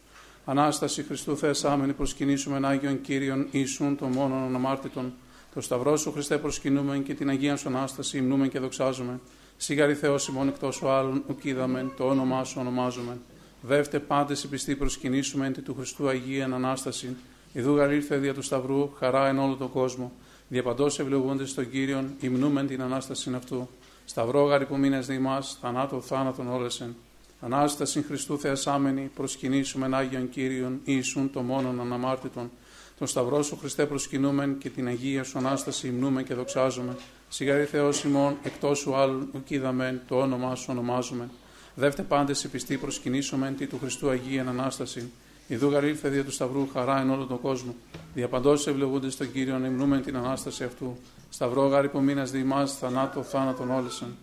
Ανάσταση 0.45 1.03
Χριστού 1.03 1.37
θεσάμενη 1.37 1.93
προσκυνήσουμε 1.93 2.67
Άγιον 2.67 3.01
Κύριον 3.01 3.47
Ιησούν 3.51 3.97
των 3.97 4.11
μόνο 4.11 4.35
αναμάρτητων. 4.35 5.13
Το 5.55 5.61
Σταυρό 5.61 5.97
σου 5.97 6.13
Χριστέ 6.13 6.39
προσκυνούμεν 6.39 7.03
και 7.03 7.15
την 7.15 7.29
Αγία 7.29 7.57
σου 7.57 7.69
Ανάσταση 7.69 8.21
μνούμε 8.21 8.49
και 8.49 8.59
δοξάζουμε. 8.59 9.21
Σίγαρη 9.57 9.95
Θεός 9.95 10.29
ημών 10.29 10.49
εκτός 10.49 10.83
ο 10.83 10.93
άλλων 10.93 11.25
ουκίδαμεν, 11.29 11.93
το 11.97 12.05
όνομά 12.05 12.45
σου 12.45 12.57
ονομάζουμε. 12.61 13.19
Βέβτε 13.67 13.99
πάντες 13.99 14.43
η 14.43 14.49
πιστή 14.49 14.77
προσκυνήσουμε 14.77 15.47
εν 15.47 15.63
του 15.65 15.75
Χριστού 15.75 16.09
Αγία 16.09 16.45
Ανάσταση. 16.45 17.17
Ιδού 17.53 17.77
ήρθε 17.77 18.17
δια 18.17 18.35
του 18.35 18.43
Σταυρού, 18.43 18.91
χαρά 18.99 19.29
εν 19.29 19.39
όλο 19.39 19.55
τον 19.55 19.71
κόσμο. 19.71 20.13
Διαπαντός 20.49 20.99
ευλογούνται 20.99 21.45
στον 21.45 21.71
Κύριον, 21.71 22.11
υμνούμεν 22.21 22.67
την 22.67 22.83
Ανάσταση 22.83 23.35
αυτού. 23.35 23.69
Σταυρό 24.05 24.45
γαρι 24.45 24.67
που 24.67 24.77
μήνε 24.77 24.99
διμά, 24.99 25.43
θανάτω 25.61 26.01
θάνατον 26.01 26.49
όλεσεν. 26.49 26.97
Ανάσταση 27.41 28.03
Χριστού 28.03 28.39
Θεασάμενη, 28.39 29.11
προσκυνήσουμε 29.15 29.87
εν 29.87 29.95
Άγιον 29.95 30.29
Κύριον, 30.29 30.81
Ιησούν 30.85 31.33
το 31.33 31.41
μόνον 31.41 31.81
αναμάρτητον. 31.81 32.51
Τον 32.99 33.07
Σταυρό 33.07 33.43
σου 33.43 33.57
Χριστέ 33.57 33.87
προσκυνούμεν 33.87 34.59
και 34.59 34.71
την 34.71 34.87
Αγία 34.87 35.25
σου 35.25 35.39
Ανάσταση 35.39 35.89
υμνούμε 35.89 36.23
και 36.23 36.35
δοξάζουμε. 36.35 36.97
Σιγαρή 37.29 37.65
Θεός 37.65 38.05
ημών, 38.05 38.37
εκτός 38.43 38.79
σου 38.79 38.95
άλλου 38.95 39.29
ουκίδαμεν, 39.35 40.01
το 40.09 40.21
όνομά 40.21 40.55
σου 40.55 40.67
ονομάζουμε. 40.71 41.29
Δεύτε 41.77 42.03
πάντες 42.03 42.39
σε 42.39 42.49
πιστή 42.49 42.77
προσκυνήσουμε 42.77 43.55
τι 43.59 43.67
του 43.67 43.79
Χριστού 43.79 44.09
Αγία 44.09 44.45
Ανάσταση. 44.49 45.11
Ιδού 45.47 45.69
γαρήλθε 45.69 46.09
δια 46.09 46.25
του 46.25 46.31
Σταυρού 46.31 46.69
χαρά 46.73 47.01
εν 47.01 47.11
όλο 47.11 47.25
τον 47.25 47.41
κόσμο. 47.41 47.75
Διαπαντός 48.15 48.67
ευλογούνται 48.67 49.11
στον 49.11 49.33
Κύριο 49.33 49.59
να 49.59 50.01
την 50.01 50.17
ανάσταση 50.17 50.65
αυτού. 50.65 50.97
Σταυρό 51.31 51.67
γάρι 51.67 51.89
που 51.89 52.01
μήνας 52.01 52.31
διημά, 52.31 52.67
θανάτο, 52.67 53.23
θάνατον 53.23 53.71
όλεσαν. 53.71 54.17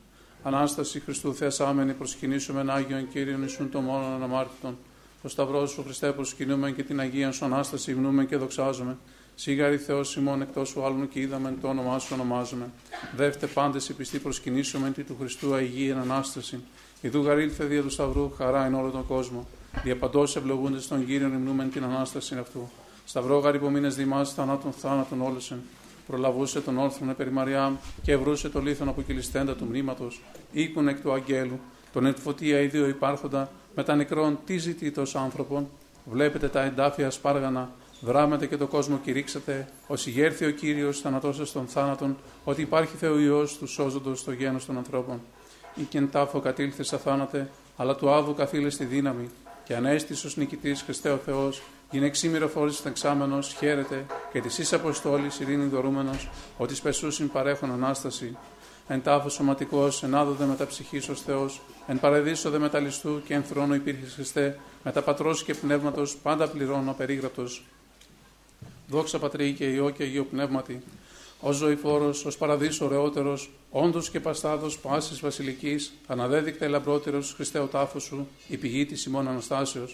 Ανάσταση 0.43 0.99
Χριστού 0.99 1.33
Θεασάμενη 1.33 1.93
προσκυνήσουμε 1.93 2.65
Άγιον 2.67 3.09
Κύριον 3.09 3.43
Ισούν 3.43 3.71
το 3.71 3.79
μόνο 3.79 4.05
αναμάρτητον. 4.15 4.77
Το 5.21 5.29
Σταυρός 5.29 5.69
σου 5.69 5.83
Χριστέ 5.83 6.11
προσκυνούμε 6.11 6.71
και 6.71 6.83
την 6.83 6.99
Αγία 6.99 7.31
σου 7.31 7.45
Ανάσταση 7.45 7.91
γνούμε 7.91 8.25
και 8.25 8.37
δοξάζουμε. 8.37 8.97
Σίγαρη 9.35 9.77
Θεός 9.77 10.15
ημών 10.15 10.41
εκτός 10.41 10.69
σου 10.69 10.83
άλλου 10.83 11.07
και 11.07 11.19
είδαμε 11.19 11.53
το 11.61 11.67
όνομά 11.67 11.99
σου 11.99 12.09
ονομάζουμε. 12.13 12.69
Δεύτε 13.15 13.47
πάντες 13.47 13.89
η 13.89 13.93
πιστή 13.93 14.19
προσκυνήσουμε 14.19 14.91
τι 14.91 15.03
του 15.03 15.15
Χριστού 15.19 15.53
Αγία 15.53 15.97
Ανάσταση. 15.99 16.59
Ιδού 17.01 17.21
γαρήλθε 17.21 17.63
δια 17.65 17.81
του 17.81 17.89
Σταυρού 17.89 18.31
χαρά 18.37 18.65
εν 18.65 18.73
όλο 18.73 18.89
τον 18.89 19.07
κόσμο. 19.07 19.47
Διαπαντό 19.83 20.21
ευλογούνται 20.21 20.79
στον 20.79 21.05
κύριο 21.05 21.27
υμνούμεν 21.27 21.71
την 21.71 21.83
ανάσταση 21.83 22.35
αυτού. 22.35 22.69
Σταυρό 23.05 23.39
γαρ 23.39 23.55
υπομείνε 23.55 23.87
δημά 23.87 24.25
θανάτων 24.25 24.71
θάνατον 24.71 25.21
όλεσεν. 25.21 25.61
Προλαβούσε 26.07 26.61
τον 26.61 26.77
όρθρον 26.77 27.15
περί 27.15 27.31
Μαριά 27.31 27.79
και 28.01 28.11
ευρούσε 28.11 28.49
το 28.49 28.59
λίθον 28.59 28.87
από 28.87 29.01
κυλιστέντα 29.01 29.55
του 29.55 29.65
μνήματος. 29.65 30.21
Οίκουν 30.51 30.87
εκ 30.87 31.01
του 31.01 31.11
αγγέλου. 31.11 31.59
Τον 31.93 32.05
ετφωτία 32.05 32.59
οι 32.59 32.67
δύο 32.67 32.87
υπάρχοντα 32.87 33.51
με 33.75 33.83
τα 33.83 33.95
νεκρών 33.95 34.39
τι 34.45 34.57
ζητήτω 34.57 35.03
άνθρωπον; 35.13 35.67
Βλέπετε 36.05 36.47
τα 36.47 36.61
εντάφια 36.61 37.09
σπάργανα. 37.09 37.71
Δράμετε 38.01 38.47
και 38.47 38.57
το 38.57 38.67
κόσμο 38.67 38.99
κηρύξατε. 39.03 39.67
Ω 39.87 39.93
ηγέρθη 40.05 40.45
ο 40.45 40.51
κύριος 40.51 40.99
θανατώσε 40.99 41.53
των 41.53 41.67
θάνατων. 41.67 42.17
Ότι 42.43 42.61
υπάρχει 42.61 42.95
Θεό 42.95 43.45
τους 43.59 43.71
σώζοντος 43.71 44.19
στο 44.19 44.31
γένος 44.31 44.65
των 44.65 44.77
ανθρώπων 44.77 45.21
ή 45.75 45.83
και 45.83 45.97
εν 45.97 46.11
τάφο 46.11 46.39
κατήλθε 46.39 46.83
αθάνατε, 46.91 47.49
αλλά 47.77 47.95
του 47.95 48.09
άδου 48.09 48.33
καθήλε 48.33 48.69
στη 48.69 48.85
δύναμη, 48.85 49.29
και 49.63 49.75
ανέστησε 49.75 50.27
ως 50.27 50.37
νικητής 50.37 50.81
Χριστέ 50.81 51.09
ο 51.09 51.17
Θεός, 51.17 51.61
είναι 51.91 52.05
εξήμηρο 52.05 52.47
φόρη 52.47 52.73
εξάμενος, 52.85 53.53
χαίρεται, 53.53 54.05
και 54.31 54.41
της 54.41 54.57
εις 54.57 54.73
Αποστόλης 54.73 55.39
ειρήνη 55.39 55.65
δωρούμενος, 55.65 56.29
ότι 56.57 56.75
σπεσούσιν 56.75 57.29
παρέχουν 57.29 57.71
ανάσταση. 57.71 58.37
Εν 58.87 59.01
τάφος 59.03 59.33
σωματικός, 59.33 60.03
εν 60.03 60.15
άδοδε 60.15 60.45
μεταψυχής 60.45 61.09
ως 61.09 61.21
Θεός, 61.21 61.61
εν 61.87 61.99
παρεδίσοδε 61.99 62.57
μεταλιστού 62.57 63.21
και 63.23 63.33
εν 63.33 63.43
θρόνο 63.43 63.75
υπήρχε 63.75 64.05
Χριστέ, 64.05 64.59
τα 64.93 65.01
πατρός 65.01 65.43
και 65.43 65.53
πνεύματος, 65.53 66.15
πάντα 66.15 66.47
πληρώνω 66.47 66.93
περίγραπτο. 66.93 67.43
Δόξα 68.87 69.19
πατρί 69.19 69.53
και 69.53 69.65
ιό 69.65 69.89
και 69.89 70.03
αγίο 70.03 70.23
πνεύματι, 70.23 70.83
ω 71.41 71.51
ζωηφόρο, 71.51 72.13
ω 72.25 72.37
παραδείσο 72.37 72.85
ωραιότερο, 72.85 73.39
όντω 73.69 74.01
και 74.11 74.19
παστάδο 74.19 74.69
πάση 74.81 75.19
βασιλική, 75.21 75.75
αναδέδεικτα 76.07 76.65
ελαμπρότερο 76.65 77.21
Χριστέ 77.21 77.59
ο 77.59 77.65
τάφο 77.65 77.99
σου, 77.99 78.27
η 78.47 78.57
πηγή 78.57 78.85
τη 78.85 79.03
ημών 79.07 79.27
Αναστάσεω, 79.27 79.87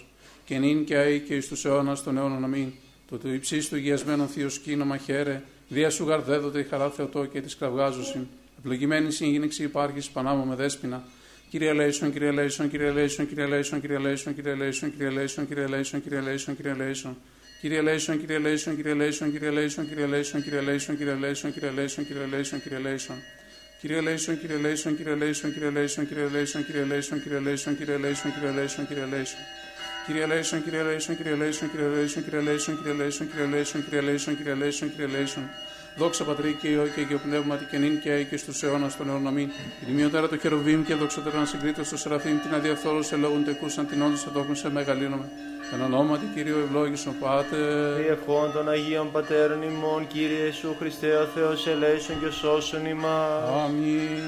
και 0.46 0.58
νυν 0.58 0.86
και 0.86 0.96
αεί 0.96 1.20
και 1.20 1.36
εις 1.36 1.40
τους 1.40 1.68
αιώνας 1.68 1.98
των 2.04 2.18
αιώνων 2.18 2.44
αμήν. 2.44 2.72
Το 3.10 3.18
του 3.18 3.34
Υψίστου 3.34 3.76
ηγιασμένον 3.76 4.28
θείον 4.28 4.50
σκήνομα 4.50 4.98
χαίρε, 4.98 5.44
δια 5.68 5.90
σου 5.90 6.06
γαρ 6.06 6.22
δέδοται 6.22 6.60
η 6.60 6.64
χαρά 6.64 6.90
Θεοτόκε 6.90 7.42
τοις 7.42 7.58
κραυγάζουσιν. 7.58 8.28
Ευλογημένη 8.60 9.12
συ 9.12 9.20
εν 9.20 9.29
γυναιξίν 9.29 9.64
υπάρχεις 9.64 10.12
πανάμωμε 10.12 10.56
Δέσποινα. 10.56 11.04
Κύριε 11.50 11.74
ελέησον, 11.74 12.12
Κύριε 12.12 12.32
Λέισον, 12.32 12.70
Κύριε 12.70 12.92
Λέισον, 12.92 13.30
Κύριε 13.30 13.46
Λέισον, 13.46 13.82
Κύριε 13.82 13.98
Λέισον, 13.98 14.36
Κύριε 14.36 14.56
Λέισον, 14.56 14.96
Κύριε 14.96 15.10
Λέισον, 15.10 15.48
Κύριε 15.48 15.68
Λέισον, 15.68 16.04
Κύριε 16.04 16.20
Λέισον, 16.20 16.56
Κύριε 16.56 16.74
Λέισον. 16.74 17.18
Κύριε 17.62 17.82
Λέισον, 17.82 18.20
Κύριε 18.20 18.38
Λέισον, 18.38 18.76
Κύριε 18.76 18.94
Λέισον, 18.94 19.32
Κύριε 19.32 19.52
Λέισον, 19.52 19.88
Κύριε 19.88 20.06
Λέισον, 20.06 20.38
Κύριε 20.44 20.62
Λέισον, 20.62 20.96
Κύριε 20.98 21.18
Λέισον, 21.22 21.46
Κύριε 21.46 21.72
Λέισον, 21.72 22.06
Κύριε 22.06 22.26
Λέισον, 22.26 22.62
Κύριε 22.62 22.80
Λέισον. 22.80 23.18
Κύριε 23.82 24.02
Λέισον, 24.02 24.40
Κύριε 24.40 24.58
Λέισον, 24.58 24.96
Κύριε 24.98 25.16
Λέισον, 25.16 26.08
Κύριε 26.08 26.30
Λέισον, 34.02 34.88
Κύριε 34.88 35.06
Λέισον, 35.06 35.50
Δόξα 35.98 36.24
Πατρί 36.24 36.58
και 36.62 36.68
Υιό 36.68 36.88
και 36.96 37.02
Αγιο 37.02 37.18
Πνεύματι 37.18 37.66
και 37.66 37.78
νυν 37.78 38.00
και 38.00 38.12
αίκη 38.12 38.38
στους 38.38 38.64
αιώνας 38.64 38.98
των 38.98 39.10
αιώνων 39.10 39.28
αμήν. 39.28 39.50
το 40.12 40.28
του 40.28 40.40
Χεροβίμ 40.40 40.84
και 40.84 40.94
δοξότερα 40.96 41.40
να 41.40 41.84
στο 41.84 41.98
Σεραφείμ 41.98 42.38
την 42.40 42.54
αδιαφθόρου 42.54 43.04
σε 43.04 43.16
λόγων 43.16 43.44
τεκούσαν 43.46 43.88
την 43.88 44.02
όντως 44.02 44.24
το 44.24 44.46
σε 44.54 44.70
μεγαλύνομαι. 44.70 45.30
Εν 45.74 45.82
ονόματι 45.82 46.26
Κύριο 46.34 46.60
ευλόγησον 46.60 47.16
Πάτε. 47.20 47.58
Διευχών 48.02 48.52
των 48.54 48.70
Αγίων 48.70 49.12
Πατέρων 49.12 49.62
ημών 49.62 50.08
Κύριε 50.08 50.46
Ιησού 50.46 50.76
Χριστέ 50.80 51.16
ο 51.16 51.26
Θεός 51.26 51.68
ελέησον 51.68 52.20
και 52.20 52.30
σώσον 52.30 52.86
ημάς. 52.86 53.50
Αμήν. 53.66 54.26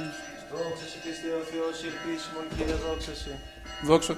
Δόξα 0.52 0.86
Χριστέ 1.04 1.30
ο 1.42 1.44
Θεός 1.52 1.76
ελπίσιμον 1.88 2.46
Κύριε 2.58 2.78
δόξα 2.86 3.14
Δόξα, 3.82 4.14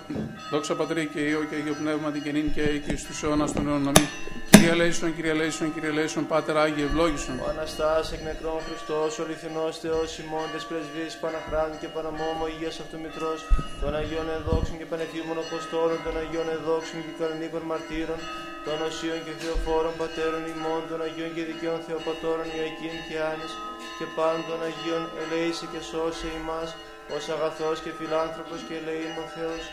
δόξα 0.51 0.75
Πατρί 0.75 1.03
και 1.13 1.20
Υιό 1.20 1.41
και 1.50 1.56
Αγίο 1.56 1.75
Πνεύμα 1.82 2.12
την 2.12 2.22
καινήν 2.25 2.48
και 2.56 2.65
και 2.86 2.94
στους 3.01 3.24
αιώνας 3.24 3.51
των 3.53 3.68
αιώνων. 3.68 3.88
Αμήν. 3.91 4.08
Κύριε 4.51 4.74
Λέησον, 4.80 5.15
Κύριε 5.15 5.34
Λέησον, 5.39 5.68
Κύριε 5.74 5.94
Λέησον, 5.98 6.24
Πάτερ 6.32 6.56
Άγιε, 6.63 6.86
ευλόγησον. 6.89 7.36
Ο 7.44 7.48
Αναστάς 7.53 8.06
εκ 8.15 8.22
νεκρών 8.30 8.60
Χριστός, 8.68 9.12
ο 9.20 9.22
αληθινός 9.25 9.74
Θεός, 9.84 10.10
ημώντες 10.24 10.62
πρεσβείς, 10.70 11.13
Παναχράντου 11.24 11.77
και 11.82 11.89
Παναμόμο, 11.96 12.44
Υγείας 12.53 12.75
αυτού 12.84 12.96
Μητρός, 13.06 13.39
των 13.82 13.91
Αγίων 14.00 14.27
Εδόξων 14.38 14.75
και 14.80 14.88
Πανεφήμων 14.91 15.38
Αποστόλων, 15.46 16.00
των 16.06 16.13
Αγίων 16.22 16.48
Εδόξων 16.58 17.00
και 17.06 17.13
Κανονίκων 17.20 17.63
Μαρτύρων, 17.72 18.20
των 18.65 18.77
Οσίων 18.88 19.20
και 19.25 19.34
Θεοφόρων 19.41 19.94
Πατέρων 20.01 20.44
ημών, 20.53 20.82
των 20.89 21.00
Αγίων 21.08 21.30
και 21.36 21.44
Δικαίων 21.50 21.80
Θεοπατώρων 21.88 22.48
Ιωακήν 22.56 22.96
και 23.08 23.18
Άνης, 23.32 23.53
και 23.98 24.06
πάντων 24.15 24.44
των 24.50 24.60
Αγίων 24.68 25.03
ελέησε 25.22 25.65
και 25.72 25.82
σώσε 25.89 26.27
ημάς, 26.39 26.70
ως 27.15 27.30
αγαθός 27.36 27.80
και 27.84 27.91
φιλάνθρωπος 28.00 28.62
και 28.68 28.75
ελεήμων 28.82 29.27
Θεός, 29.36 29.63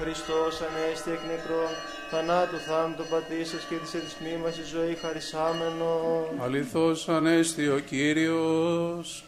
Χριστός 0.00 0.54
ανέστη 0.66 1.10
εκ 1.16 1.22
νεκρών, 1.30 1.72
θανάτου 2.10 2.58
θάνατο 2.66 3.04
πατήσας 3.10 3.62
και 3.68 3.76
της 3.82 3.90
της 3.90 4.58
η 4.60 4.64
ζωής 4.72 4.98
χαρισάμενος. 5.02 6.24
Αληθώς 6.44 7.08
ανέστη 7.08 7.68
ο 7.68 7.78
Κύριος. 7.78 9.24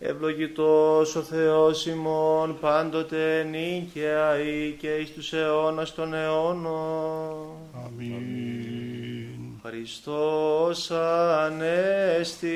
Ευλογητός 0.00 1.16
ο 1.16 1.22
Θεός 1.22 1.86
ημών 1.86 2.58
πάντοτε 2.60 3.42
νίκαια 3.42 4.40
ή 4.40 4.70
και 4.80 4.94
εις 4.94 5.12
τους 5.12 5.32
αιώνας 5.32 5.94
των 5.94 6.14
αιώνων. 6.14 7.56
Αμήν. 7.84 8.95
Χριστός 9.68 10.90
Ανέστη 11.44 12.48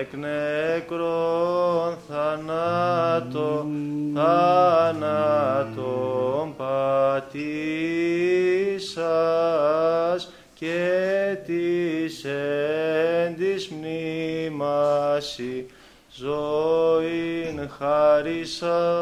εκ 0.00 0.12
νεκρών 0.12 1.96
θανάτων, 2.08 3.66
θανάτων 4.14 5.74
πατήσας 6.56 7.42
και 10.54 11.36
της 11.46 12.24
εν 12.24 13.36
της 13.36 13.68
μνήμαση 13.68 15.66
ζωήν 16.14 17.68
χαρισάμενο. 17.78 18.94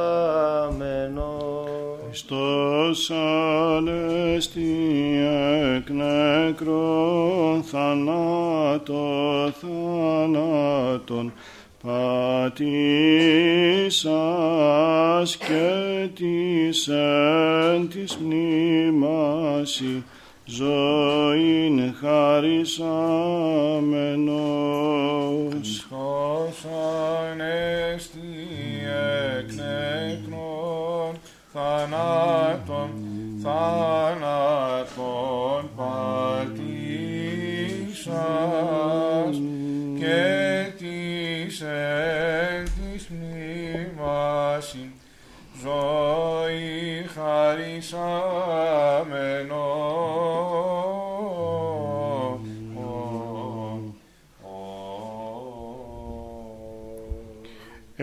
Χριστός 2.13 3.11
Ανέστη 3.11 4.77
εκ 5.77 5.91
νεκρών 5.91 7.63
θανάτων 7.63 9.53
θανάτων 9.61 11.33
πατήσας 11.83 12.57
και 15.37 16.09
της 16.15 16.89
εν 16.89 17.89
της 17.89 18.17
μνήμαση 18.17 20.05
ζωήν 20.45 21.95
χαρισάμενος. 22.01 22.57
Χριστός 25.53 26.65
Ανέστη 27.31 28.12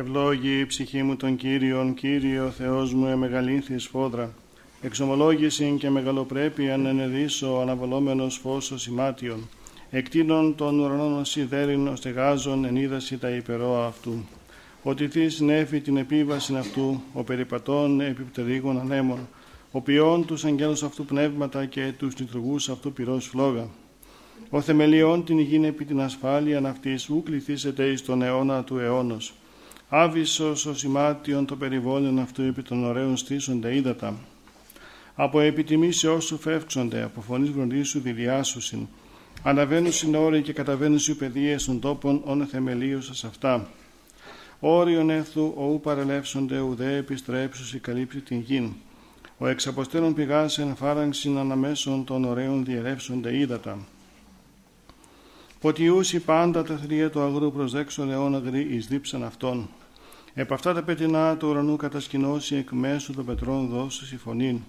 Ευλόγη 0.10 0.60
η 0.60 0.66
ψυχή 0.66 1.04
μου 1.04 1.16
τον 1.16 1.36
Κύριον, 1.36 1.94
Κύριο 1.94 2.50
Θεός 2.50 2.94
μου 2.94 3.06
εμεγαλύνθης 3.06 3.84
σφόδρα. 3.84 4.34
Εξομολόγηση 4.82 5.76
και 5.80 5.90
μεγαλοπρέπεια 5.90 6.74
ενεδίσω 6.74 7.60
αναβολόμενος 7.62 8.38
φως 8.38 8.74
σημάτιον. 8.76 9.50
Εκτείνων 9.90 10.56
των 10.56 10.80
ουρανών 10.80 11.26
σιδέρινων 11.26 11.96
στεγάζων 11.96 12.66
εν 12.66 12.76
είδαση 12.76 13.18
τα 13.18 13.30
υπερόα 13.30 13.86
αυτού. 13.86 14.26
Ότι 14.84 15.08
θείς 15.08 15.40
νέφη 15.40 15.80
την 15.80 15.98
επίβαση 15.98 16.56
αυτού, 16.56 17.02
ο 17.14 17.24
περιπατών 17.24 18.02
επιπτερίγων 18.02 18.80
ανέμων, 18.80 19.28
ο 19.72 19.82
ποιόν 19.82 20.26
τους 20.26 20.46
αγγέλους 20.46 20.84
αυτού 20.84 21.06
πνεύματα 21.06 21.66
και 21.66 21.94
τους 21.98 22.20
λειτουργούς 22.20 22.70
αυτού 22.70 22.94
πυρός 22.94 23.26
φλόγα. 23.28 23.68
Ο 24.50 24.62
θεμελιών 24.62 25.26
την 25.26 25.40
υγιήν 25.40 25.64
επί 25.64 25.86
την 25.86 26.02
ασφάλεια 26.02 26.62
αυτής 26.66 27.10
ου 27.10 27.24
κληθήσετε 27.24 27.86
εις 27.86 28.02
τον 28.02 28.22
αιώνα 28.22 28.64
του 28.64 28.78
αιώνος. 28.78 29.34
Άβυσος 29.92 30.66
ο 30.66 30.74
σημάτιον 30.74 31.46
το 31.46 31.56
περιβόλιο 31.56 32.22
αυτού 32.22 32.42
επί 32.42 32.62
των 32.62 32.84
ωραίων 32.84 33.18
στήσονται 33.18 33.76
ύδατα. 33.76 34.16
Από 35.16 35.40
επιτιμήσεώς 35.40 36.26
σου 36.26 36.38
φεύξονται, 36.38 37.04
από 37.04 37.22
φωνής 37.22 37.50
γνωρίσου 37.50 38.00
διδιάσουσιν. 38.00 38.88
Αναβαίνουν 39.44 39.92
συνόροι 39.92 40.42
και 40.42 40.54
καταβαίνουν 40.54 41.00
σου 41.00 41.16
παιδείες 41.16 41.66
των 41.66 41.80
τόπων 41.80 42.22
όν 42.26 42.48
θεμελίωσας 42.48 43.24
αυτά. 43.24 43.68
Όριον 44.60 45.10
έθου 45.10 45.54
οού 45.58 45.80
παρελεύσονται 45.84 46.60
ουδέ 46.60 46.96
επιστρέψουσι 46.96 47.80
καλύψει 47.80 48.20
την 48.20 48.40
γην. 48.40 48.72
Ο 49.38 49.48
εξαποστέλων 49.48 50.14
πηγάς 50.14 50.58
εν 50.58 50.76
φάραγξιν 50.76 51.38
αναμέσων 51.38 52.06
των 52.06 52.24
ωραίων 52.24 52.66
διερεύσονται 52.66 53.38
ύδατα. 53.38 53.78
Ποτιούσι 55.60 56.20
πάντα 56.20 56.64
τα 56.64 56.78
θρία 56.78 57.10
του 57.10 57.22
αγρού 57.22 57.52
προσδέξω 57.52 58.04
αιώνα 58.04 58.38
γρή 58.38 58.68
εις 58.70 58.88
δίψαν 58.88 59.24
αυτών. 59.24 59.70
Επ' 60.40 60.54
αυτά 60.54 60.74
τα 60.74 60.84
πετεινά 60.84 61.38
του 61.38 61.48
ουρανού 61.48 61.76
κατασκηνώσει 61.76 62.56
εκ 62.56 62.72
μέσου 62.72 63.14
των 63.14 63.26
πετρών 63.26 63.68
δώσου 63.68 64.16
η 64.16 64.18
φωνήν. 64.18 64.60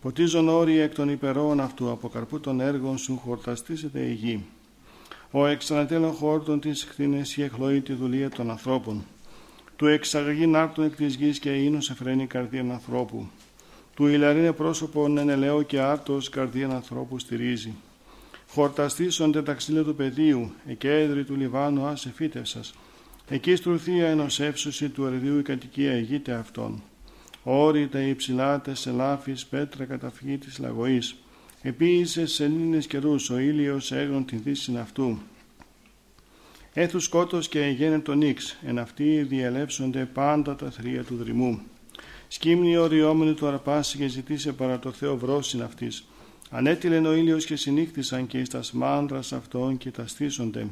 Ποτίζον 0.00 0.48
όροι 0.48 0.78
εκ 0.78 0.94
των 0.94 1.08
υπερών 1.08 1.60
αυτού, 1.60 1.90
από 1.90 2.08
καρπού 2.08 2.40
των 2.40 2.60
έργων 2.60 2.98
σου 2.98 3.20
χορταστήσετε 3.24 4.00
η 4.00 4.12
γη. 4.12 4.44
Ο 5.30 5.46
εξανατέλων 5.46 6.12
χόρτων 6.12 6.60
της 6.60 6.84
χθήνεση 6.84 7.42
εχλώει 7.42 7.80
τη 7.80 7.92
δουλεία 7.92 8.28
των 8.30 8.50
ανθρώπων. 8.50 9.04
Του 9.76 9.86
εξαγαγεί 9.86 10.46
νάρτων 10.46 10.84
εκ 10.84 10.96
της 10.96 11.14
γης 11.14 11.38
και 11.38 11.50
ίνος 11.50 11.90
εφραίνει 11.90 12.26
καρδία 12.26 12.60
ανθρώπου. 12.60 13.28
Του 13.94 14.06
ηλαρίνε 14.06 14.52
πρόσωπον 14.52 15.18
εν 15.18 15.66
και 15.66 15.80
άρτος 15.80 16.28
καρδία 16.28 16.68
ανθρώπου 16.68 17.18
στηρίζει. 17.18 17.74
Χορταστήσονται 18.48 19.42
τα 19.42 19.52
ξύλια 19.54 19.82
του 19.82 19.94
πεδίου, 19.94 20.52
εκέδρη 20.66 21.24
του 21.24 21.36
Λιβάνου 21.36 21.84
άσε 21.84 22.12
φύτευσας. 22.14 22.74
Εκεί 23.32 23.56
στρουθία 23.56 24.08
ενός 24.08 24.40
εύσωση 24.40 24.88
του 24.88 25.06
αριδίου 25.06 25.38
η 25.38 25.42
κατοικία 25.42 25.96
ηγείται 25.96 26.32
αυτών. 26.32 26.82
Όροι 27.42 27.88
τα 27.88 28.00
υψηλάτε 28.00 28.74
σε 28.74 28.90
λάφης 28.90 29.46
πέτρα 29.46 29.84
καταφυγή 29.84 30.38
της 30.38 30.58
λαγωής. 30.58 31.16
Επίησε 31.62 32.26
σε 32.26 32.44
Ελλήνες 32.44 32.86
καιρούς 32.86 33.30
ο 33.30 33.38
ήλιος 33.38 33.92
έγνων 33.92 34.24
την 34.24 34.40
δύση 34.44 34.76
αυτού. 34.76 35.18
Έθους 36.72 37.04
σκότος 37.04 37.48
και 37.48 37.64
εγένετο 37.64 38.14
νίξ, 38.14 38.58
εν 38.66 38.78
αυτοί 38.78 39.22
διελεύσονται 39.22 40.04
πάντα 40.04 40.56
τα 40.56 40.70
θρία 40.70 41.04
του 41.04 41.16
δρυμού. 41.16 41.60
Σκύμνη 42.28 42.76
οριόμενη 42.76 43.34
του 43.34 43.46
αρπάσει 43.46 43.98
και 43.98 44.08
ζητήσε 44.08 44.52
παρά 44.52 44.78
το 44.78 44.92
Θεό 44.92 45.16
βρόσιν 45.16 45.62
αυτής. 45.62 46.04
Ανέτειλεν 46.50 47.06
ο 47.06 47.12
ήλιος 47.12 47.44
και 47.44 47.56
συνήχθησαν 47.56 48.26
και 48.26 48.38
εις 48.38 48.48
τα 48.48 48.62
σμάνδρας 48.62 49.32
αυτών 49.32 49.76
και 49.76 49.90
τα 49.90 50.06
στήσονται. 50.06 50.66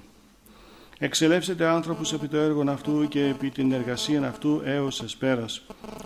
Εξελεύσετε 1.00 1.67
άνθρωπους 1.67 2.12
επί 2.12 2.28
το 2.28 2.37
έργο 2.37 2.64
αυτού 2.71 3.09
και 3.09 3.25
επί 3.25 3.50
την 3.50 3.73
εργασία 3.73 4.28
αυτού 4.28 4.62
έως 4.64 5.02
εσπέρας. 5.02 5.62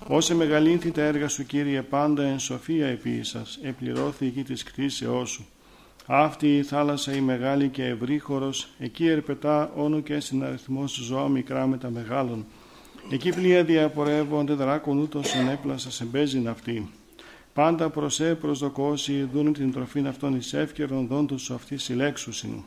Όσε 0.07 0.35
μεγαλύνθη 0.35 0.91
τα 0.91 1.03
έργα 1.03 1.29
σου 1.29 1.47
Κύριε 1.47 1.83
πάντα 1.83 2.23
εν 2.23 2.39
σοφία 2.39 2.87
επί 2.87 3.23
σας, 3.23 3.59
επληρώθη 3.63 4.25
η 4.25 4.29
γη 4.29 4.43
της 4.43 4.63
κτήσεώς 4.63 5.31
σου. 5.31 5.47
Αυτή 6.07 6.57
η 6.57 6.63
θάλασσα 6.63 7.13
η 7.13 7.21
μεγάλη 7.21 7.69
και 7.69 7.85
ευρύχωρος, 7.85 8.69
εκεί 8.79 9.07
ερπετά 9.07 9.71
όνο 9.77 10.01
και 10.01 10.21
συναριθμός 10.21 10.93
ζώα 10.93 11.29
μικρά 11.29 11.67
με 11.67 11.77
τα 11.77 11.91
μεγάλων. 11.91 12.47
Εκεί 13.11 13.31
πλοία 13.31 13.65
διαπορεύονται 13.65 14.53
δράκον 14.55 14.99
ούτως 14.99 15.35
ενέπλασα 15.35 15.91
σε 15.91 16.05
μπέζιν 16.05 16.49
αυτή. 16.49 16.91
Πάντα 17.53 17.91
προσέ 17.91 18.35
προσδοκώσει 18.35 19.29
δουν 19.33 19.53
την 19.53 19.73
τροφήν 19.73 20.07
αυτών 20.07 20.37
εις 20.37 20.53
εύκαιρον 20.53 21.07
δόντους 21.07 21.43
σου 21.43 21.55
αυτή 21.55 21.77
συλλέξουσιν. 21.77 22.63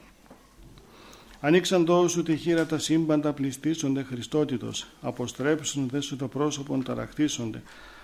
Ανοίξαν 1.45 1.85
δώσου 1.85 2.23
τη 2.23 2.35
χείρα 2.37 2.65
τα 2.65 2.77
σύμπαντα 2.77 3.33
πληστήσονται 3.33 4.03
Χριστότητος, 4.03 4.87
αποστρέψουν 5.01 5.87
δε 5.89 5.99
σου 5.99 6.15
το 6.15 6.27
πρόσωπον 6.27 6.83
ταραχτήσονται. 6.83 7.61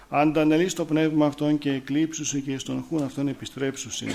Αντανελείς 0.09 0.73
το 0.73 0.85
πνεύμα 0.85 1.25
αυτών 1.25 1.57
και 1.57 1.71
εκλείψουσι 1.71 2.41
και 2.41 2.57
στον 2.57 2.85
χούν 2.87 3.03
αυτών 3.03 3.27
επιστρέψουσι. 3.27 4.07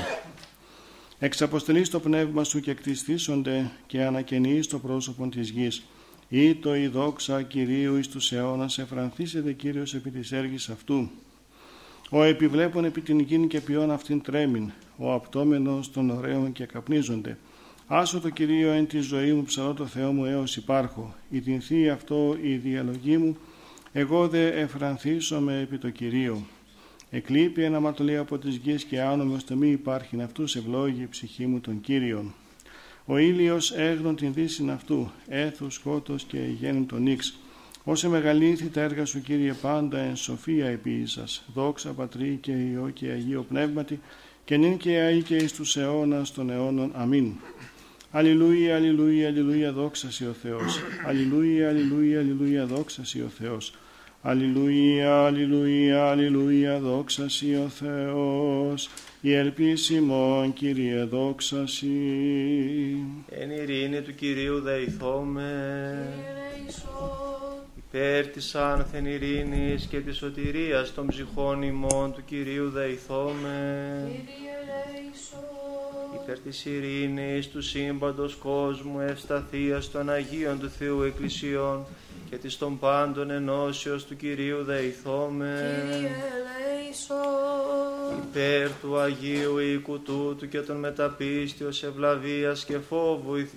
Εξαποστελείς 1.18 1.90
το 1.90 2.00
πνεύμα 2.00 2.44
σου 2.44 2.60
και 2.60 2.74
κτιστήσονται 2.74 3.70
και 3.86 4.02
ανακαινείς 4.02 4.66
το 4.66 4.78
πρόσωπον 4.78 5.30
της 5.30 5.50
γης. 5.50 5.82
Ή 6.28 6.54
το 6.54 6.76
η 6.76 6.86
δόξα 6.86 7.42
Κυρίου 7.42 7.96
εις 7.96 8.08
τους 8.08 8.32
αιώνας 8.32 8.78
εφρανθήσεται 8.78 9.52
Κύριος 9.52 9.94
επί 9.94 10.10
της 10.10 10.32
έργης 10.32 10.68
αυτού. 10.68 11.10
Ο 12.10 12.22
επιβλέπων 12.22 12.84
επί 12.84 13.00
την 13.00 13.18
γην 13.18 13.48
και 13.48 13.60
ποιόν 13.60 13.90
αυτήν 13.90 14.22
τρέμην, 14.22 14.70
ο 14.96 15.12
απτόμενος 15.12 15.90
των 15.90 16.10
ωραίων 16.10 16.52
και 16.52 16.64
καπνίζονται. 16.64 17.36
Άσο 17.88 18.20
το 18.20 18.30
Κυρίο 18.30 18.70
εν 18.70 18.86
τη 18.86 19.00
ζωή 19.00 19.32
μου 19.32 19.42
ψαλώ 19.42 19.74
το 19.74 19.86
Θεό 19.86 20.12
μου 20.12 20.24
έως 20.24 20.56
υπάρχω. 20.56 21.14
Η 21.30 21.40
την 21.40 21.90
αυτό 21.92 22.36
η 22.42 22.54
διαλογή 22.54 23.16
μου, 23.16 23.36
εγώ 23.92 24.28
δε 24.28 24.48
εφρανθήσομαι 24.48 25.60
επί 25.60 25.78
το 25.78 25.90
Κυρίο. 25.90 26.46
Εκλείπει 27.10 27.62
ένα 27.62 27.80
ματολή 27.80 28.16
από 28.16 28.38
τις 28.38 28.56
γης 28.56 28.84
και 28.84 29.00
άνομε 29.00 29.34
ώστε 29.34 29.54
μη 29.54 29.70
υπάρχει 29.70 30.22
αυτούς 30.22 30.56
ευλόγη 30.56 31.02
η 31.02 31.06
ψυχή 31.10 31.46
μου 31.46 31.60
των 31.60 31.80
Κύριων. 31.80 32.34
Ο 33.04 33.18
ήλιος 33.18 33.72
έγνων 33.72 34.16
την 34.16 34.32
δύση 34.32 34.70
αυτού, 34.70 35.10
έθους 35.28 35.74
σκότος 35.74 36.24
και 36.24 36.38
γέννη 36.38 36.84
τον 36.84 37.02
νύξ. 37.02 37.38
Όσε 37.84 38.08
μεγαλύνθη 38.08 38.68
τα 38.68 38.80
έργα 38.80 39.04
σου 39.04 39.20
Κύριε 39.20 39.52
πάντα 39.52 39.98
εν 39.98 40.16
σοφία 40.16 40.66
επίσης, 40.66 41.44
δόξα 41.54 41.90
Πατρί 41.90 42.38
και 42.40 42.52
Υιό 42.52 42.90
και 42.94 43.10
Αγίο 43.10 43.42
Πνεύματι, 43.42 44.00
και 44.44 44.56
νυν 44.56 44.76
και 44.76 44.98
αεί 44.98 45.22
και 45.22 45.36
εις 45.36 45.52
τους 45.52 45.76
αιώνας 45.76 46.32
των 46.32 46.50
αιώνων. 46.50 46.92
Αμήν. 46.94 47.32
Αλληλούια, 48.16 48.76
αλληλούια, 48.76 49.28
αλληλούια, 49.28 49.72
δόξα 49.72 50.08
ο 50.28 50.32
Θεός. 50.42 50.80
Αλληλούια, 51.06 51.68
αλληλούια, 51.68 52.18
αλληλούια, 52.18 52.66
δόξα 52.66 53.02
ο 53.24 53.28
Θεός. 53.28 53.72
Αλληλούια, 54.22 55.24
αλληλούια, 55.24 56.04
αλληλούια, 56.04 56.78
δόξα 56.78 57.26
ο 57.64 57.68
Θεός. 57.68 58.90
Η 59.20 59.34
ελπίσιμον, 59.34 60.52
Κύριε, 60.52 61.04
δόξα 61.04 61.64
Εν 63.28 63.50
ειρήνη 63.50 64.00
του 64.00 64.14
Κυρίου 64.14 64.60
δεηθώμε. 64.60 66.08
Υπέρ 67.76 68.26
της 68.26 68.54
άνθεν 68.54 69.06
ειρήνης 69.06 69.86
και 69.86 70.00
της 70.00 70.16
σωτηρίας 70.16 70.94
των 70.94 71.06
ψυχών 71.06 71.62
ημών 71.62 72.12
του 72.12 72.24
Κυρίου 72.24 72.70
δεηθώμε. 72.70 74.10
Υπέρ 76.26 76.38
της 76.38 76.64
ειρήνης 76.64 77.48
του 77.48 77.62
σύμπαντος 77.62 78.34
κόσμου 78.34 79.00
ευσταθίας 79.00 79.90
των 79.90 80.10
Αγίων 80.10 80.58
του 80.60 80.68
Θεού 80.68 81.02
Εκκλησιών 81.02 81.86
και 82.30 82.36
της 82.36 82.58
των 82.58 82.78
πάντων 82.78 83.30
ενώσεως 83.30 84.04
του 84.04 84.16
Κυρίου 84.16 84.64
δεηθώμε. 84.64 85.84
Υπέρ 88.22 88.70
του 88.80 88.98
Αγίου 88.98 89.58
οίκου 89.58 90.00
τούτου 90.00 90.48
και 90.48 90.60
των 90.60 90.76
μεταπίστεως 90.76 91.82
ευλαβίας 91.82 92.64
και 92.64 92.78
φόβου 92.78 93.48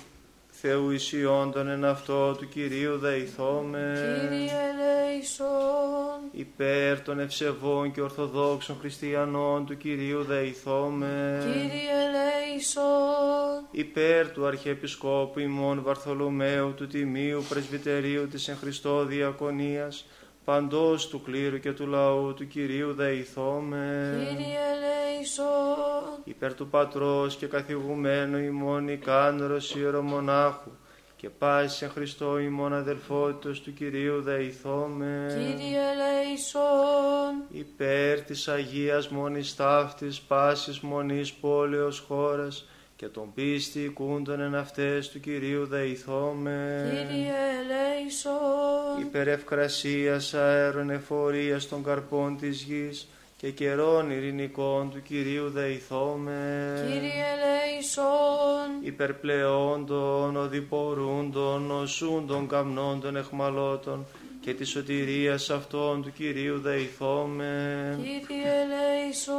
Θεού 0.48 0.90
ισιόντων 0.90 1.68
εν 1.68 1.86
αυτό 1.86 2.34
του 2.34 2.50
Κυρίου 2.50 2.98
δεηθώμε. 2.98 3.94
Κύριε 4.22 4.52
ελέησον. 4.70 5.48
Υπέρ 6.32 7.02
των 7.02 7.20
ευσεβών 7.20 7.92
και 7.92 8.02
ορθοδόξων 8.02 8.78
χριστιανών 8.80 9.66
του 9.66 9.78
Κυρίου 9.78 10.24
δεηθώμε. 10.24 11.40
Κύριε 11.42 11.90
ελέησον. 12.08 12.39
Υπέρ 13.72 14.32
του 14.32 14.46
Αρχιεπισκόπου 14.46 15.40
ημών 15.40 15.82
Βαρθολομαίου 15.84 16.74
του 16.74 16.88
Τιμίου 16.88 17.44
Πρεσβυτερίου 17.50 18.28
της 18.28 18.48
εν 18.48 18.58
Χριστώ 18.58 19.06
Διακονίας 19.06 20.06
παντός 20.46 21.08
του 21.08 21.22
κλήρου 21.22 21.60
και 21.60 21.72
του 21.72 21.88
λαού 21.88 22.34
του 22.34 22.48
Κυρίου 22.48 22.94
δεηθώμε. 22.94 24.16
Κύριε 24.30 24.60
ελέησον. 24.76 25.48
Υπέρ 26.24 26.54
του 26.54 26.68
Πατρός 26.68 27.36
και 27.36 27.46
καθηγουμένου 27.46 28.38
ημών 28.38 28.88
ικάνωρος 28.88 29.76
ιερομονάχου 29.76 30.70
και 31.22 31.30
πάση 31.30 31.86
εν 31.86 31.92
Χριστώ 31.92 32.40
ημών 32.40 32.74
αδελφότητος 32.74 33.62
του 33.62 33.74
Κυρίου 33.74 34.22
δεηθώμε. 34.22 35.26
Κύριε 35.28 35.80
ελέησον. 35.92 37.44
Υπέρ 37.52 38.22
της 38.22 38.48
Αγίας 38.48 39.08
μόνης 39.10 39.56
ταύτης 39.56 40.20
πάσης 40.20 40.80
μονής 40.80 41.34
πόλεως 41.34 42.00
χώρας 42.08 42.68
και 42.96 43.06
τον 43.08 43.34
πίστη 43.34 43.80
οικούντων 43.80 44.40
εν 44.40 44.56
αυτές 44.56 45.10
του 45.10 45.20
Κυρίου 45.20 45.66
δεηθώμε. 45.66 46.90
Κύριε 46.90 47.34
ελέησον. 47.62 49.02
Υπέρ 49.02 49.28
ευκρασίας 49.28 50.34
αέρων 50.34 50.90
εφορίας 50.90 51.68
των 51.68 51.84
καρπών 51.84 52.38
της 52.38 52.62
γης 52.62 53.08
και 53.42 53.52
καιρών 53.52 54.12
ειρηνικών 54.12 54.90
του 54.90 55.02
Κυρίου 55.02 55.50
δεηθώμε. 55.50 56.74
Κύριε 56.92 57.24
ελέησον. 57.34 58.82
Υπερπλεόντων, 58.82 60.36
οδηπορούντων, 60.36 61.62
νοσούντων, 61.62 62.48
καμνόντων, 62.48 63.16
εχμαλώτων 63.16 64.06
και 64.42 64.54
τη 64.54 64.64
σωτηρίας 64.66 65.50
αυτών 65.50 66.02
του 66.02 66.12
Κυρίου 66.12 66.60
δεηθώμε. 66.60 68.00
Κύριε 68.02 68.52
ελέησον. 68.64 69.38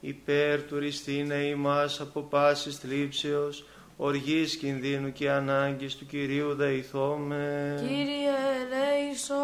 Υπέρ 0.00 0.62
του 0.62 0.78
ριστήνε 0.78 1.34
ημάς 1.34 2.00
από 2.00 2.20
πάσης 2.20 2.76
θλίψεως, 2.76 3.64
οργής 4.00 4.56
κινδύνου 4.56 5.12
και 5.12 5.30
ανάγκης 5.30 5.96
του 5.96 6.06
Κυρίου 6.06 6.54
δεηθώμε. 6.54 7.74
Κύριε 7.88 8.30
ελέησον. 8.60 9.36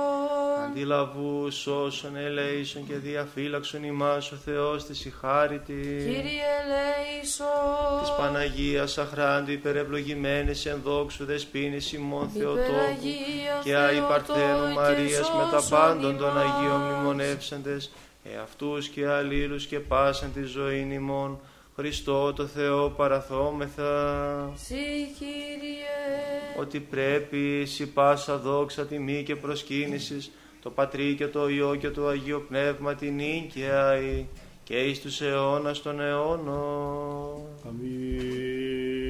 Αντιλαβού 0.70 1.48
όσων 1.84 2.16
ελέησον 2.16 2.86
και 2.86 2.94
διαφύλαξον 2.94 3.84
ημάς 3.84 4.32
ο 4.32 4.36
Θεός 4.36 4.84
της 4.84 5.04
ηχάρητη. 5.04 5.72
Κύριε 5.98 6.48
ελέησον. 6.62 8.00
Της 8.00 8.10
Παναγίας 8.18 8.98
αχράντου 8.98 9.50
υπερευλογημένης 9.50 10.66
εν 10.66 10.80
δόξου 10.84 11.24
δεσπίνης 11.24 11.92
ημών 11.92 12.28
Θεοτόκου 12.28 12.60
Υπεραγίας 12.60 13.64
και 13.64 13.76
Άι 13.76 14.00
Παρθένου 14.00 14.38
Θεοτόκου 14.38 14.74
Μαρίας 14.74 15.30
και 15.30 15.36
με 15.36 15.48
τα 15.50 15.60
σώσον 15.60 15.78
πάντων 15.78 16.16
των 16.16 16.30
ημάς. 16.30 16.44
Αγίων 16.44 16.80
μνημονεύσαντες 16.80 17.92
εαυτούς 18.34 18.88
και 18.88 19.06
αλλήλους 19.06 19.66
και 19.66 19.80
πάσαν 19.80 20.32
τη 20.32 20.42
ζωή 20.42 20.88
ημών 20.92 21.40
Χριστό 21.76 22.32
το 22.32 22.46
Θεό 22.46 22.88
παραθόμεθα 22.96 24.52
Συ 24.54 24.74
Κύριε. 25.18 26.60
ότι 26.60 26.80
πρέπει 26.80 27.64
σι 27.66 27.86
πάσα 27.86 28.38
δόξα 28.38 28.86
τιμή 28.86 29.22
και 29.22 29.36
προσκύνησης 29.36 30.30
το 30.62 30.70
Πατρί 30.70 31.14
και 31.14 31.26
το 31.26 31.48
Υιό 31.48 31.74
και 31.74 31.90
το 31.90 32.06
Αγίο 32.06 32.44
Πνεύμα 32.48 32.94
την 32.94 33.18
Ίκαιαη 33.18 34.26
και 34.64 34.74
εις 34.74 35.00
τους 35.00 35.20
αιώνας 35.20 35.82
των 35.82 36.00
αιώνων. 36.00 37.42
Αμήν. 37.68 39.04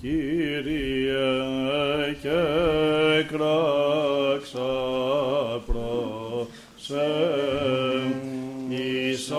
Κύριε 0.00 1.14
και 2.22 2.38
κράξα 3.28 4.72
προσε 5.66 7.08
εις 8.68 9.30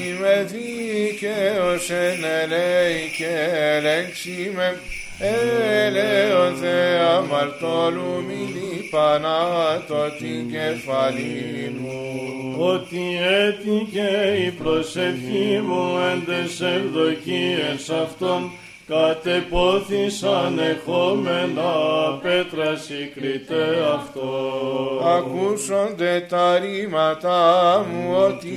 Παιδεύσει 0.00 0.18
με 0.20 0.46
δίκαιος 0.50 1.90
εν 1.90 2.24
ελέη 2.42 3.10
και 3.18 3.48
ελέγξει 3.52 4.52
με 4.54 4.76
ελέον 5.18 6.56
θε 6.56 6.98
αμαρτώλου 6.98 8.24
μη 8.26 8.54
λιπανάτω 8.54 10.10
την 10.18 10.50
κεφαλή 10.50 11.76
μου. 11.80 12.00
Ότι 12.58 13.18
έτυχε 13.46 14.36
η 14.46 14.50
προσευχή 14.50 15.60
μου 15.66 15.98
εν 16.12 16.24
τες 16.26 16.60
ευδοκίες 16.60 17.90
αυτών 18.02 18.52
κατεπόθησαν 18.90 20.58
εχόμενα 20.58 21.72
πέτρα 22.22 22.76
συγκριτέ 22.76 23.78
αυτό. 23.94 24.30
Ακούσονται 25.04 26.26
τα 26.28 26.58
ρήματα 26.58 27.86
μου 27.92 28.14
ότι 28.16 28.48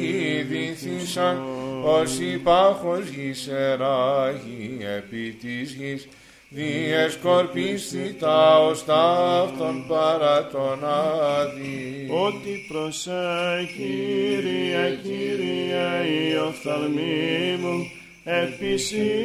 δίθησαν 0.50 1.44
ως 1.84 2.20
υπάρχος 2.20 3.08
γης 3.08 3.48
εράγει 3.48 4.78
επί 4.98 5.38
της 5.42 5.72
γης 5.74 6.08
διεσκορπίστη 6.50 8.16
τα 8.20 8.60
ως 8.60 8.86
ταύτον 8.86 9.86
παρά 9.88 10.48
τον 10.48 10.80
άδει. 10.84 12.08
Ότι 12.26 12.66
προσέ 12.68 13.70
Κύριε, 13.76 15.00
Κύριε, 15.04 15.88
η 16.30 16.36
οφθαλμή 16.48 17.58
μου, 17.62 18.03
επισήλπισα 18.26 19.22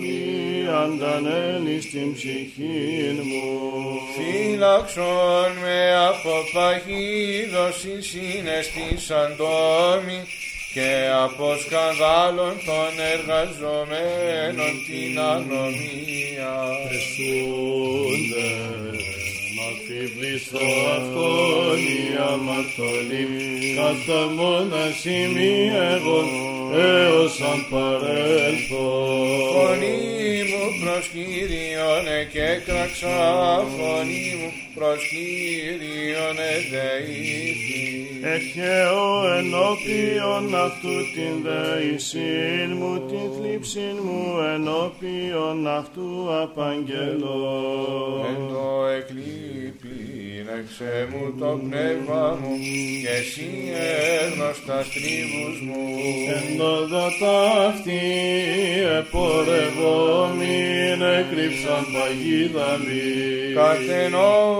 μη 0.00 0.66
αντανέλη 0.82 1.80
στην 1.80 2.14
ψυχή 2.14 3.20
μου. 3.22 3.46
Φύλαξον 4.14 5.50
με 5.62 5.80
από 6.08 6.34
παγίδος 6.52 7.84
η 7.84 8.02
συναισθήσαν 8.02 9.36
τόμη 9.36 10.20
και 10.74 10.92
από 11.24 11.46
σκανδάλων 11.64 12.54
των 12.68 12.92
εργαζομένων 13.14 14.72
την 14.86 15.14
ανομία. 15.20 16.56
Εσούνται, 16.96 18.50
μα 19.56 19.68
φιβλήσω 19.84 20.66
αυτόν 20.96 21.78
η 21.98 22.02
αμαρτωλή, 22.30 23.24
κατά 23.76 24.22
μόναση 24.26 25.16
μη 25.34 25.54
εγώ, 25.94 26.20
έως 26.74 27.40
αν 27.40 27.66
παρέλθω. 27.70 28.86
Φωνή 29.52 30.42
μου 30.50 30.64
προς 30.84 31.06
Κύριον 31.12 32.06
εκέκραξα, 32.20 33.16
φωνή 33.76 34.34
μου 34.40 34.61
προς 34.74 35.08
Κύριον 35.08 36.36
εδεήθη. 36.54 37.92
Εχαίω 38.24 39.34
ενώπιον 39.38 40.54
αυτού 40.54 40.96
την 41.14 41.34
δεησήν 41.46 42.68
μου, 42.78 42.92
την 43.08 43.26
θλίψην 43.36 43.96
μου 44.04 44.22
ενώπιον 44.54 45.68
αυτού 45.68 46.08
απαγγελώ. 46.42 47.42
Εν 48.28 48.40
το 48.48 48.86
εκλείπειν 48.98 50.46
εξέ 50.58 51.08
μου 51.10 51.24
το 51.38 51.50
πνεύμα 51.62 52.24
μου 52.40 52.52
και 53.02 53.12
εσύ 53.20 53.50
έγνωστα 54.20 54.78
στρίβους 54.82 55.56
μου. 55.66 55.84
Εν 56.34 56.44
το 56.58 56.72
δοτάφτη 56.86 58.02
επορευόμην 58.98 61.00
έκρυψαν 61.18 61.82
παγίδα 61.92 62.70
μη. 62.84 63.02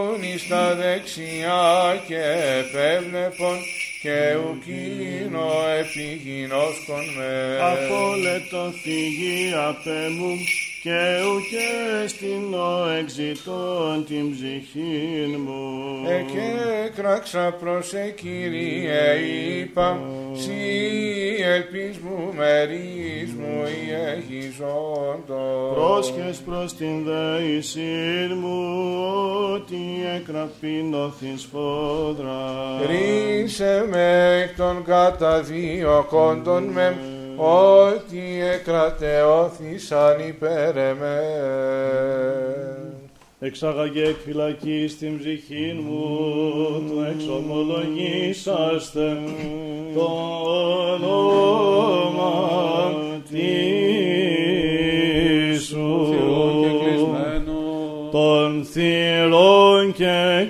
Καθενών 0.03 0.23
εις 0.23 0.49
τα 0.49 0.75
δεξιά 0.75 2.03
και 2.07 2.23
επέβλεπον 2.61 3.59
και 4.03 4.37
ουκίνο 4.47 5.51
επιγινώσκον 5.81 7.05
με. 7.17 7.59
Απόλετο 7.61 8.73
θυγή 8.83 9.53
απέ 9.69 10.09
μου 10.19 10.35
και 10.83 11.01
ουκέ 11.33 12.09
στην 12.09 12.55
ο 12.55 12.89
εξητών 12.99 14.05
την 14.07 14.31
ψυχήν 14.31 15.41
μου. 15.45 15.63
Εκέκραξα 16.09 17.57
προς 17.61 17.93
Κύριε 18.15 19.15
είπα, 19.59 20.01
σύ 20.33 20.53
ελπίς 21.43 21.99
μου 21.99 22.35
μερίς 22.37 23.33
μου 23.33 23.65
ή 23.67 23.91
εγιζόντος. 24.13 25.75
Πρόσχες 25.75 26.39
προς 26.39 26.75
την 26.75 27.05
δεησήν 27.05 28.37
μου, 28.41 28.63
ότι 30.23 30.31
εκραπίνωθης 30.31 31.49
φόδρα. 31.53 32.41
Ρίσε 32.87 33.87
με 33.91 34.41
εκ 34.43 34.57
των 34.57 34.85
καταδίωκόντων 34.85 36.65
με, 36.65 36.97
ότι 37.37 38.43
εκρατεώθησαν 38.53 40.29
υπέρ 40.29 40.77
εμέ. 40.77 41.21
Εξάγαγε 43.41 44.03
εκ 44.03 44.17
φυλακής 44.25 44.99
την 44.99 45.19
ψυχήν 45.19 45.81
μου, 45.83 46.07
του 46.89 47.07
εξομολογήσαστε 47.15 49.19
το 49.95 50.09
όνομα 50.93 52.43
Ιησού. 55.53 56.15
Των 58.11 58.65
θυρών 58.65 59.33
και 59.33 59.72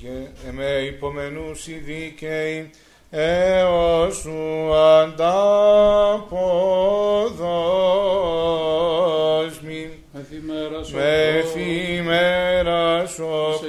Και 0.00 0.16
με 0.50 0.70
υπομενούς 0.86 1.66
οι 1.66 1.82
δίκαιοι 1.84 2.70
έως 3.10 4.16
σου 4.16 4.74
αντά. 4.74 5.71
说 13.12 13.61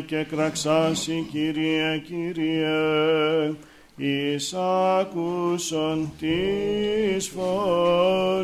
και 0.00 0.24
κραξάσι 0.24 1.26
Κύριε, 1.32 1.98
Κύριε, 1.98 3.52
εις 3.96 4.54
άκουσον 4.98 6.12
της 6.18 7.28
φως. 7.28 8.35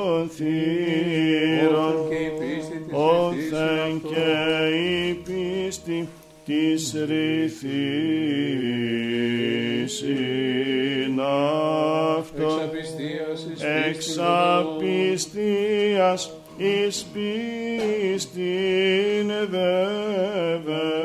των 0.00 0.28
θύρων, 0.28 1.94
όθεν 2.90 4.02
και 4.08 4.32
η 4.76 5.14
πίστη 5.14 6.08
της 6.44 6.94
ρηθής 7.08 7.60
αυτο 12.18 12.50
εξαπιστίας 13.88 16.20
εις 16.56 17.06
πίστην 17.12 18.48
βέβαια. 19.50 20.99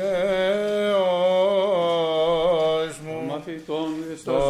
μου, 3.06 3.26
μαθητών 3.28 3.94
των 4.26 4.42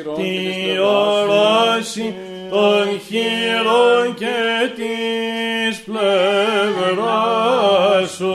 τη 0.00 0.78
όραση 0.78 2.14
των 2.50 3.00
χείρων 3.06 4.14
και 4.14 4.70
της 4.76 5.80
πλευράς 5.80 7.30
σου, 8.10 8.34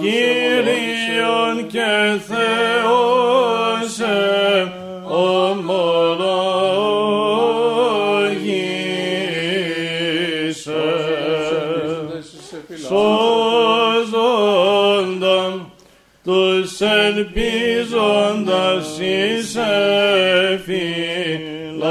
Κύριον 0.00 1.66
και 1.66 2.20
Θεόν 2.26 3.03
ελπίζοντας 17.06 18.98
είσαι 18.98 19.72
φιλάνθρωπε. 20.64 21.84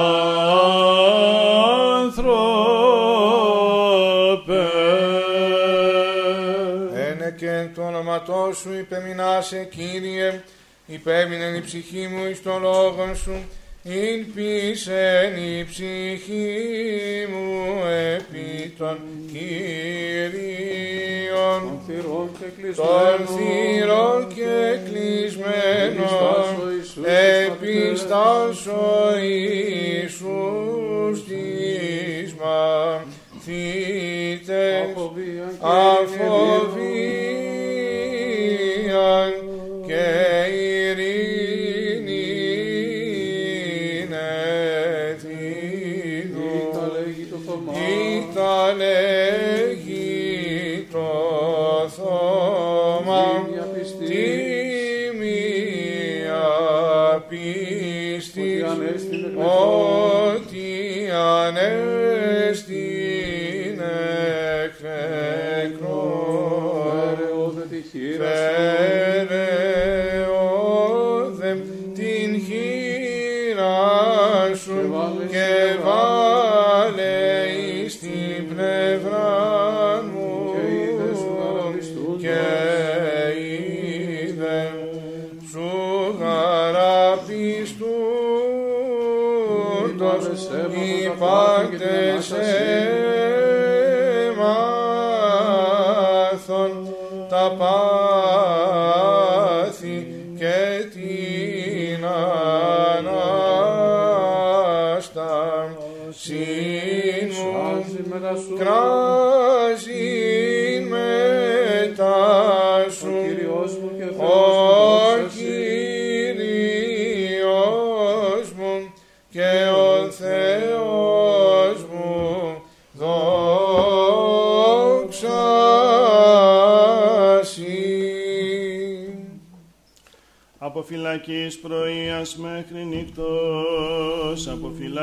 Ένε 6.93 7.35
και 7.37 7.67
το 7.75 7.81
όνοματό 7.81 8.51
σου 8.53 8.73
υπεμεινάσε 8.73 9.63
Κύριε, 9.63 10.41
υπέμεινε 10.85 11.45
η 11.45 11.61
ψυχή 11.61 12.07
μου 12.07 12.25
εις 12.25 12.43
το 12.43 12.57
λόγο 12.57 13.13
σου, 13.13 13.43
ειν 13.85 14.33
πίσεν 14.33 15.35
η 15.35 15.65
ψυχή 15.69 17.27
μου 17.31 17.83
επί 18.15 18.73
των 18.77 18.97
Κυρίων. 19.31 19.63
Των 22.75 23.27
θύρων 23.27 24.27
και 24.27 24.79
κλεισμένων. 24.85 26.07
Επιστάσω 27.45 28.83
Ιησούς 29.23 31.17
της 31.27 32.33
μαθήτες 32.33 33.43
αφοβία 35.59 37.22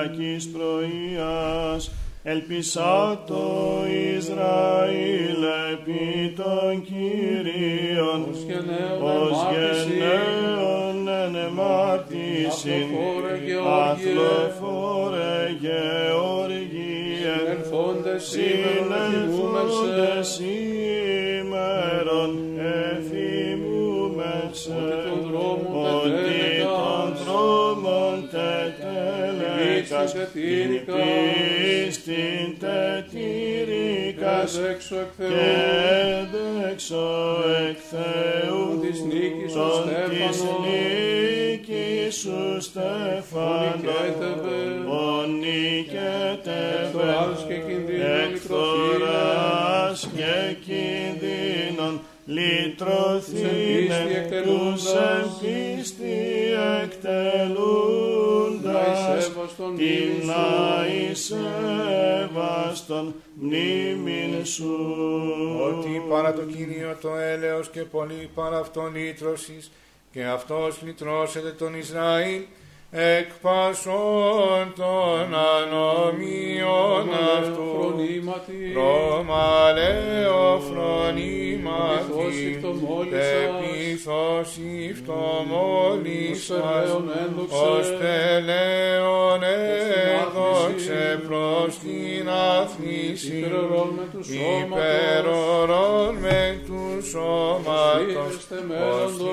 φυλακής 0.01 0.49
πρωίας, 0.49 1.91
ελπισά 2.23 3.23
το 3.27 3.45
Ισραήλ 4.17 5.43
επί 5.73 6.35
των 6.37 6.83
Κυρίων, 6.83 8.27
Ως 9.01 9.30
Stück 34.91 35.30
και 67.69 67.81
πολύ 67.81 68.31
παρά 68.35 68.59
αυτό 68.59 68.91
λύτρωσης 68.95 69.71
και 70.13 70.25
αυτός 70.25 70.83
λυτρώσεται 70.83 71.51
τον 71.51 71.75
Ισραήλ 71.75 72.43
εκ 72.91 73.29
πασών 73.43 74.73
των 74.77 75.35
ανομίων 75.55 77.09
αυτού. 77.39 77.69
φρονήματι, 77.79 78.73
Ρωμαλαίο 78.75 80.57
Πειθός 80.57 80.71
φρονήματι, 80.71 82.51
ηφτομόλησας, 82.51 83.31
επίθος 83.47 84.49
ηφτομόλησας, 84.89 86.59
Πελέον 86.59 87.11
ένδοξε, 87.25 87.57
ως 87.57 87.89
πελέον 87.99 89.41
την 89.41 89.49
έδοξε 90.21 91.01
άθληση, 91.03 91.27
προς 91.27 91.79
την 91.79 92.29
άθληση, 92.29 93.37
υπερορών 93.39 93.91
με 93.97 94.07
τους 94.13 94.27
σώματος, 94.27 94.79
υπερορών 94.79 96.15
με 96.15 96.61
τους 96.67 97.09
σώματος, 97.09 98.11
Ήρεστε 98.11 98.55
ως 98.55 98.67
μέλλοντος, 98.69 99.33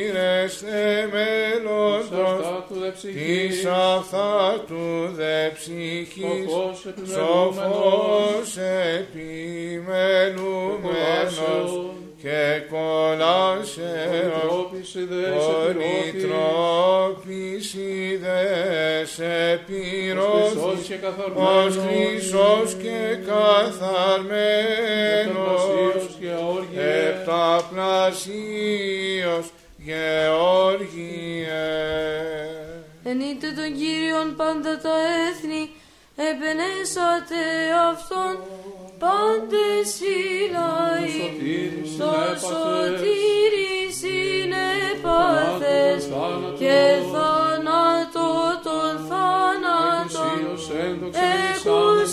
ήρεστε 0.00 0.48
σε 0.48 1.08
μέλλοντος, 1.12 2.10
αυτά 2.10 2.64
του 2.68 2.78
δε 2.80 2.90
ψυχής, 2.90 3.56
της 3.56 3.64
αυθάτου 3.64 5.08
δε 5.14 5.48
ψυχής, 5.48 6.50
σοφός 6.50 6.86
επιμελούμενος, 6.86 7.54
σοφός 7.60 8.56
επιμελούμενος. 8.96 10.82
Κολάσεων, 10.82 11.92
και 12.22 12.40
κολάσεως, 12.70 14.42
πολυτρόπιση 14.48 15.02
δε 15.04 15.16
σε 15.16 15.20
πυρώτη, 15.64 16.12
πολυτρόπης 16.12 17.66
είδες 17.74 19.10
ως 19.12 19.18
επιρώθης, 19.52 20.50
χρυσός 20.54 20.80
και 20.88 20.94
ως 20.94 21.00
καθαρμένος, 21.00 21.76
χρυσός 21.76 22.74
και 22.82 22.98
καθαρμένος, 23.26 25.10
επταπλασίος 25.20 26.16
και 26.20 26.30
αόργιε, 26.30 27.08
επταπλασίος 27.08 29.46
Γεώργιε. 29.84 30.47
Ενείτε 33.10 33.48
τον 33.58 33.70
Κύριον 33.78 34.28
πάντα 34.36 34.72
τα 34.84 34.96
έθνη, 35.26 35.62
επενέσατε 36.30 37.40
Αυτόν 37.90 38.34
πάντες 39.02 39.90
οι 40.08 40.20
λαοί. 40.56 41.18
σωτήρης 41.20 41.90
Το 41.96 42.04
συνέπαθες, 42.04 42.40
σωτήρι 42.48 43.72
συνέπαθες 44.00 46.00
και 46.58 46.78
θάνατο 47.12 48.28
των 48.66 48.90
θάνατων 49.08 50.36
εκουσίως 51.38 52.12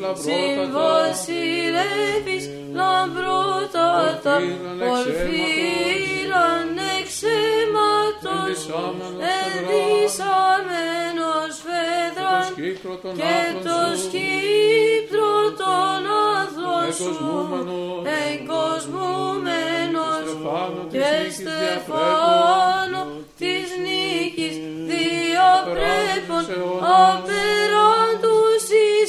λαμπρότατα, 0.00 0.30
Συμβασιλεύεις 0.30 2.44
λαμπρότατα, 2.78 4.34
Πορφύραν 4.34 4.78
πορφύραν 4.82 6.68
εξαίματος, 6.98 8.42
ενδυσάμενος 8.44 9.24
ενδυσάμενος 9.38 11.06
το 11.18 11.54
φέδραν 11.64 12.44
σκύπτρο 12.52 12.94
των 13.02 13.12
και 13.16 13.36
το 13.64 13.68
άπλων 13.68 13.90
σου, 13.96 14.02
σκύπτρο 14.04 15.32
των 15.60 16.00
άθλων 16.36 16.86
σου, 16.98 17.04
εγκοσμούμενος, 17.04 18.02
εγκοσμούμενος 18.26 20.24
Στεφάνο 20.28 20.82
της 20.90 20.92
και 20.92 20.98
νίκης 21.22 21.34
στεφάνο 21.34 23.00
της 23.38 23.66
νίκης 23.84 24.54
διαπρέπων. 24.90 26.42
Απεράντους 26.82 27.26
αιώνας. 27.28 27.97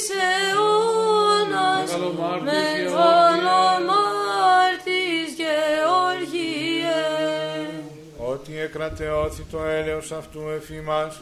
εις 0.00 0.10
αιώνας 0.10 1.90
Μεγαλομάρτης 1.90 2.44
μεγαλομάρτης 2.44 5.28
Γεώργιε 5.36 7.00
ότι 8.16 8.58
εκρατεώθη 8.58 9.42
το 9.42 9.64
έλεος 9.64 10.12
αυτού 10.12 10.40
εφήμας 10.56 11.20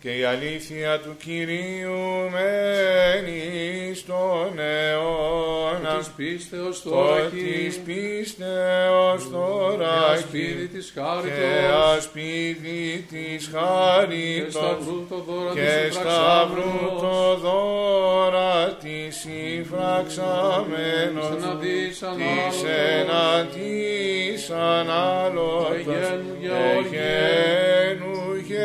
και 0.00 0.18
η 0.18 0.24
αλήθεια 0.24 1.00
του 1.00 1.16
Κυρίου 1.24 1.98
μένει 2.32 3.94
στον 3.94 4.58
αιώνα. 4.58 5.96
της 5.98 6.08
πίστεως 6.16 6.82
Το 6.82 6.90
τώρα 6.90 7.20
της 7.20 7.76
πίστεως 7.78 9.30
τώρα 9.30 10.06
ασπίδι 10.12 10.66
της 10.66 10.90
και 10.94 11.00
χάριτος 11.00 11.96
ασπίδι 11.96 13.06
της 13.10 13.46
και 13.46 13.56
χάριτος. 13.56 14.52
σταυρού 14.52 15.06
το 15.08 15.16
δώρα 15.28 15.52
και 15.52 15.60
της 15.88 15.94
σταυρού 15.94 16.62
συμφραξάμενος 16.62 17.00
το 17.00 17.36
δώρα 17.36 18.76
της 18.82 19.16
συμφραξαμένος 19.16 21.26
εναντίς 21.42 21.88
της 21.88 22.02
ανάλογος 22.02 22.64
εναντίς 23.00 24.50
ανάλογος 24.50 25.70
Εγένου 26.78 28.07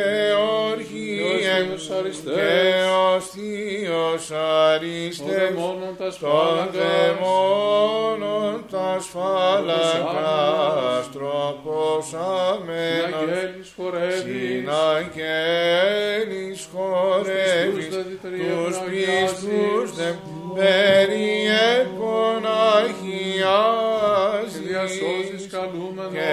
Γεώργιε 0.03 1.23
Εγένου 1.33 1.77
Γεώργιε 1.77 1.77
Θεός 1.77 1.87
και 1.87 1.93
αριστές 1.99 2.85
ο 2.85 3.19
Θείος 3.19 4.29
ο 4.29 4.37
αριστεύς 4.37 5.29
δαιμόνων 5.29 5.93
τας 5.97 6.17
των 6.19 6.29
σφάλαγκας 6.29 6.75
δαιμόνων 6.75 8.65
τας 8.71 9.03
σφάλαγκας 9.03 11.05
Την 11.11 11.19
τροποσαμένος 11.19 13.13
αγγέλης 13.13 13.69
χορεύεις. 13.75 14.21
Συναγγέλης 14.21 16.61
χορεύεις. 16.73 17.87
Δε 17.89 18.01
διτριεύουν 18.01 18.65
τους 18.65 18.77
αγιάσεις. 18.77 19.39
πιστούς 19.39 19.89
δε 19.95 20.09
περιέπων 20.55 22.41
και 22.43 22.49
αγιάζεις. 22.77 24.61
Διασώσεις 24.67 25.43
καλούμενος. 25.51 26.11
Και 26.13 26.29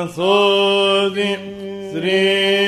so 0.08 0.34
श्री 1.94 2.63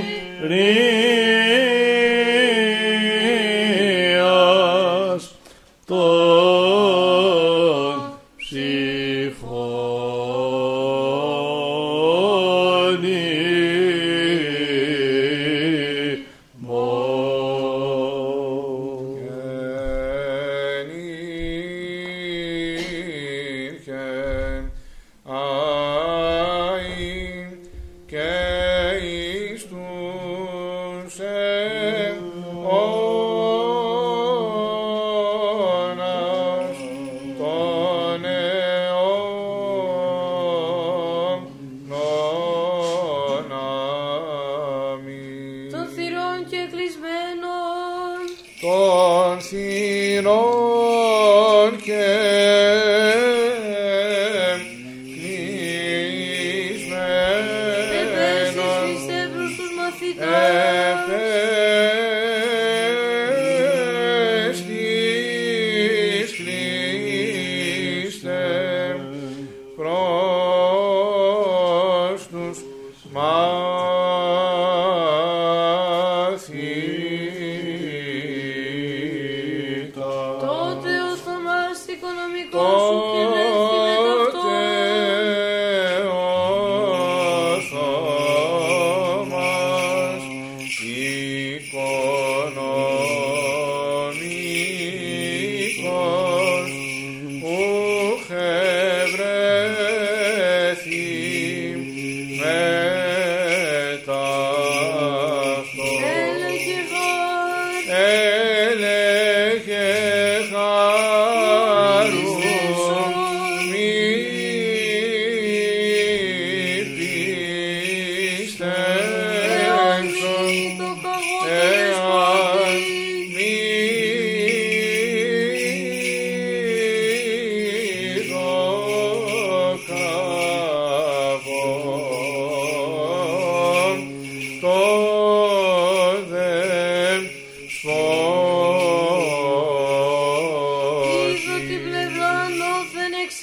και 0.00 1.13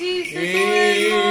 sí, 0.02 0.26
sí, 0.26 0.34
sí. 0.34 1.31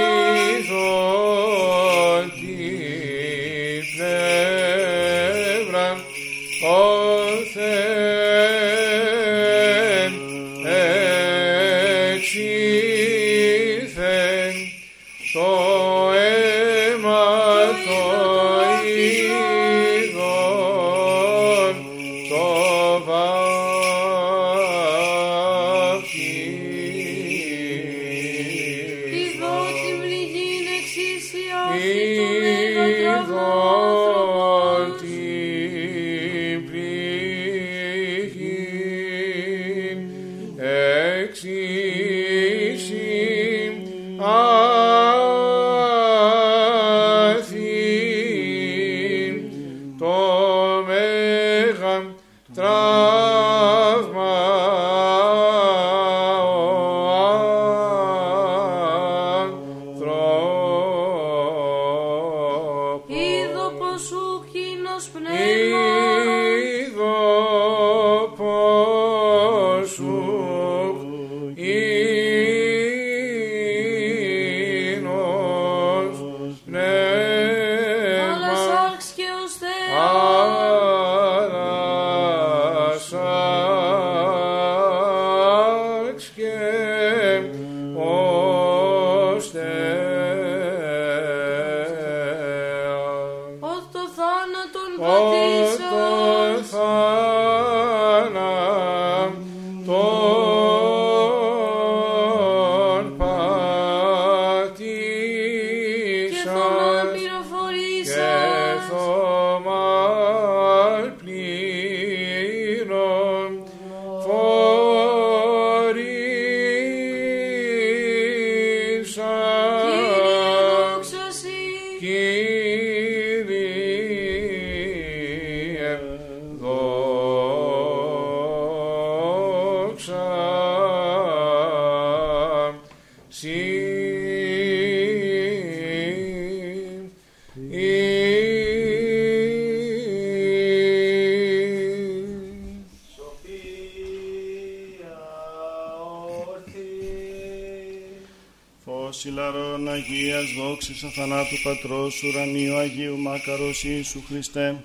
Σιλαρόν, 149.12 149.88
Αγίας 149.88 150.52
δόξης 150.58 151.02
αθανάτου 151.02 151.62
Πατρός 151.62 152.22
Ουρανίου 152.22 152.76
Αγίου 152.76 153.18
Μάκαρος 153.18 153.84
σου, 154.02 154.24
Χριστέ 154.28 154.82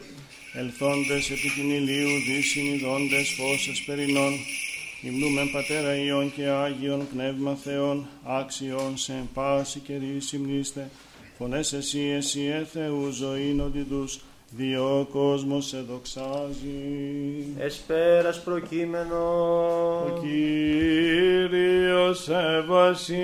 ελθόντες 0.54 1.30
επί 1.30 1.50
την 1.56 1.70
ηλίου 1.70 2.10
δυσυνειδώντες 2.28 3.30
φώσες 3.30 3.84
περινών 3.86 4.34
Υμνούμεν 5.02 5.52
Πατέρα 5.52 5.96
Ιων 5.96 6.34
και 6.36 6.48
Άγιον 6.48 7.08
Πνεύμα 7.14 7.56
Θεών 7.56 8.08
άξιον 8.24 8.98
σε 8.98 9.28
πάση 9.34 9.80
και 9.80 9.94
συμνήστε 10.18 10.90
φωνές 11.38 11.74
εσύ 11.74 12.00
εσύ 12.00 12.42
ε 12.42 12.66
Θεού 12.74 13.10
ζωήν 13.10 13.60
Διό 14.58 15.08
κόσμος 15.12 15.14
κόσμος 15.14 15.74
εδοξάζει. 15.74 17.46
Εσπέρας 17.60 18.42
προκείμενο. 18.42 19.24
Ο 20.06 20.20
Κύριος 20.22 22.30
ευασίλευσεν, 22.30 23.16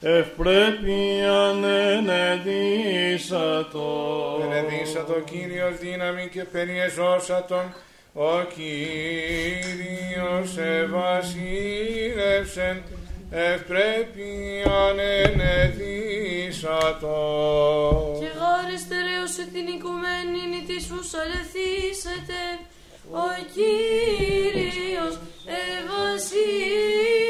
ευπρέπειαν 0.00 1.64
ενεδίσατο. 1.64 3.88
Ενεδίσατο 4.42 5.20
Κύριος 5.20 5.78
δύναμη 5.78 6.28
και 6.32 6.44
περιεζώσατον, 6.44 7.74
ο 8.12 8.42
Κύριος 8.54 10.58
ευασίλευσεν, 10.58 12.82
ευπρέπειαν 13.30 14.98
ενεδίσατο 15.22 17.18
στερέωσε 18.90 19.44
την 19.52 19.66
οικουμένη 19.66 20.40
νητίσφους 20.52 21.14
αλεθίσετε, 21.14 22.40
ο 23.10 23.26
Κύριος 23.54 25.14
ευασίλης. 25.78 27.29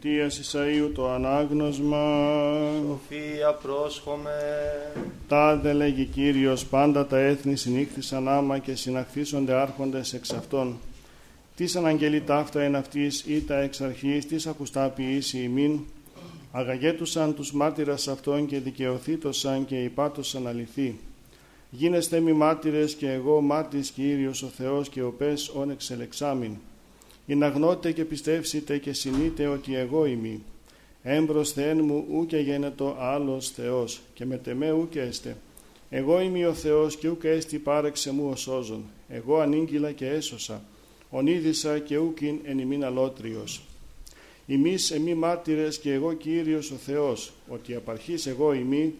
Προφητείας 0.00 0.40
Ισαΐου 0.40 0.90
το 0.94 1.10
ανάγνωσμα. 1.10 2.22
Σοφία 2.86 3.52
πρόσχομαι. 3.52 4.30
Τάδε 5.28 5.72
λέγει 5.72 6.04
Κύριος, 6.04 6.66
πάντα 6.66 7.06
τα 7.06 7.18
έθνη 7.18 7.56
συνήχθησαν 7.56 8.28
άμα 8.28 8.58
και 8.58 8.74
συναχθήσονται 8.74 9.52
άρχοντες 9.52 10.12
εξ 10.12 10.32
αυτών. 10.32 10.76
Τις 11.54 11.76
αναγγελεί 11.76 12.20
ταύτα 12.20 12.60
εν 12.60 12.76
αυτής 12.76 13.24
ή 13.26 13.42
τα 13.42 13.56
εξ 13.56 13.80
αρχής, 13.80 14.26
τις 14.26 14.46
ακουστά 14.46 14.88
ποιήσει 14.88 15.38
ημίν, 15.38 15.80
αγαγέτουσαν 16.52 17.34
τους 17.34 17.52
μάρτυρας 17.52 18.08
αυτών 18.08 18.46
και 18.46 18.58
δικαιωθήτωσαν 18.58 19.64
και 19.64 19.82
υπάτωσαν 19.82 20.46
αληθή. 20.46 20.98
Γίνεστε 21.70 22.20
μη 22.20 22.32
μάρτυρες 22.32 22.94
και 22.94 23.12
εγώ 23.12 23.40
μάρτης 23.40 23.90
Κύριος 23.90 24.42
ο 24.42 24.46
Θεός 24.46 24.88
και 24.88 25.02
ο 25.02 25.10
πες 25.12 25.48
όν 25.48 25.70
εξελεξάμιν. 25.70 26.52
Να 27.34 27.48
γνώτε 27.48 27.92
και 27.92 28.04
πιστεύσετε 28.04 28.78
και 28.78 28.92
συνείτε 28.92 29.46
ότι 29.46 29.76
εγώ 29.76 30.06
είμαι. 30.06 30.40
Έμπρος 31.02 31.52
Θεέν 31.52 31.84
μου 31.84 32.06
ού 32.12 32.26
και 32.26 32.36
γένετο 32.36 32.96
άλλος 32.98 33.50
Θεός 33.50 34.00
και 34.14 34.24
με 34.24 34.36
τεμέ 34.36 34.72
ού 34.72 34.88
και 34.90 35.00
έστε. 35.00 35.36
Εγώ 35.90 36.20
είμαι 36.20 36.46
ο 36.46 36.54
Θεός 36.54 36.96
και 36.96 37.08
ού 37.08 37.18
και 37.18 37.28
έστι 37.28 37.58
πάρεξε 37.58 38.12
μου 38.12 38.28
ο 38.30 38.36
σώζον. 38.36 38.84
Εγώ 39.08 39.38
ανήγγυλα 39.38 39.92
και 39.92 40.08
έσωσα. 40.08 40.62
Ονίδησα 41.10 41.78
και 41.78 41.96
ούκιν 41.96 42.38
εν 42.44 42.58
ημίν 42.58 42.84
αλότριος. 42.84 43.62
Ημείς 44.46 44.90
εμεί 44.90 45.14
μάρτυρες 45.14 45.78
και 45.78 45.92
εγώ 45.92 46.12
Κύριος 46.12 46.70
ο 46.70 46.74
Θεός, 46.74 47.32
ότι 47.48 47.74
απαρχής 47.74 48.26
εγώ 48.26 48.52
ημί 48.52 48.94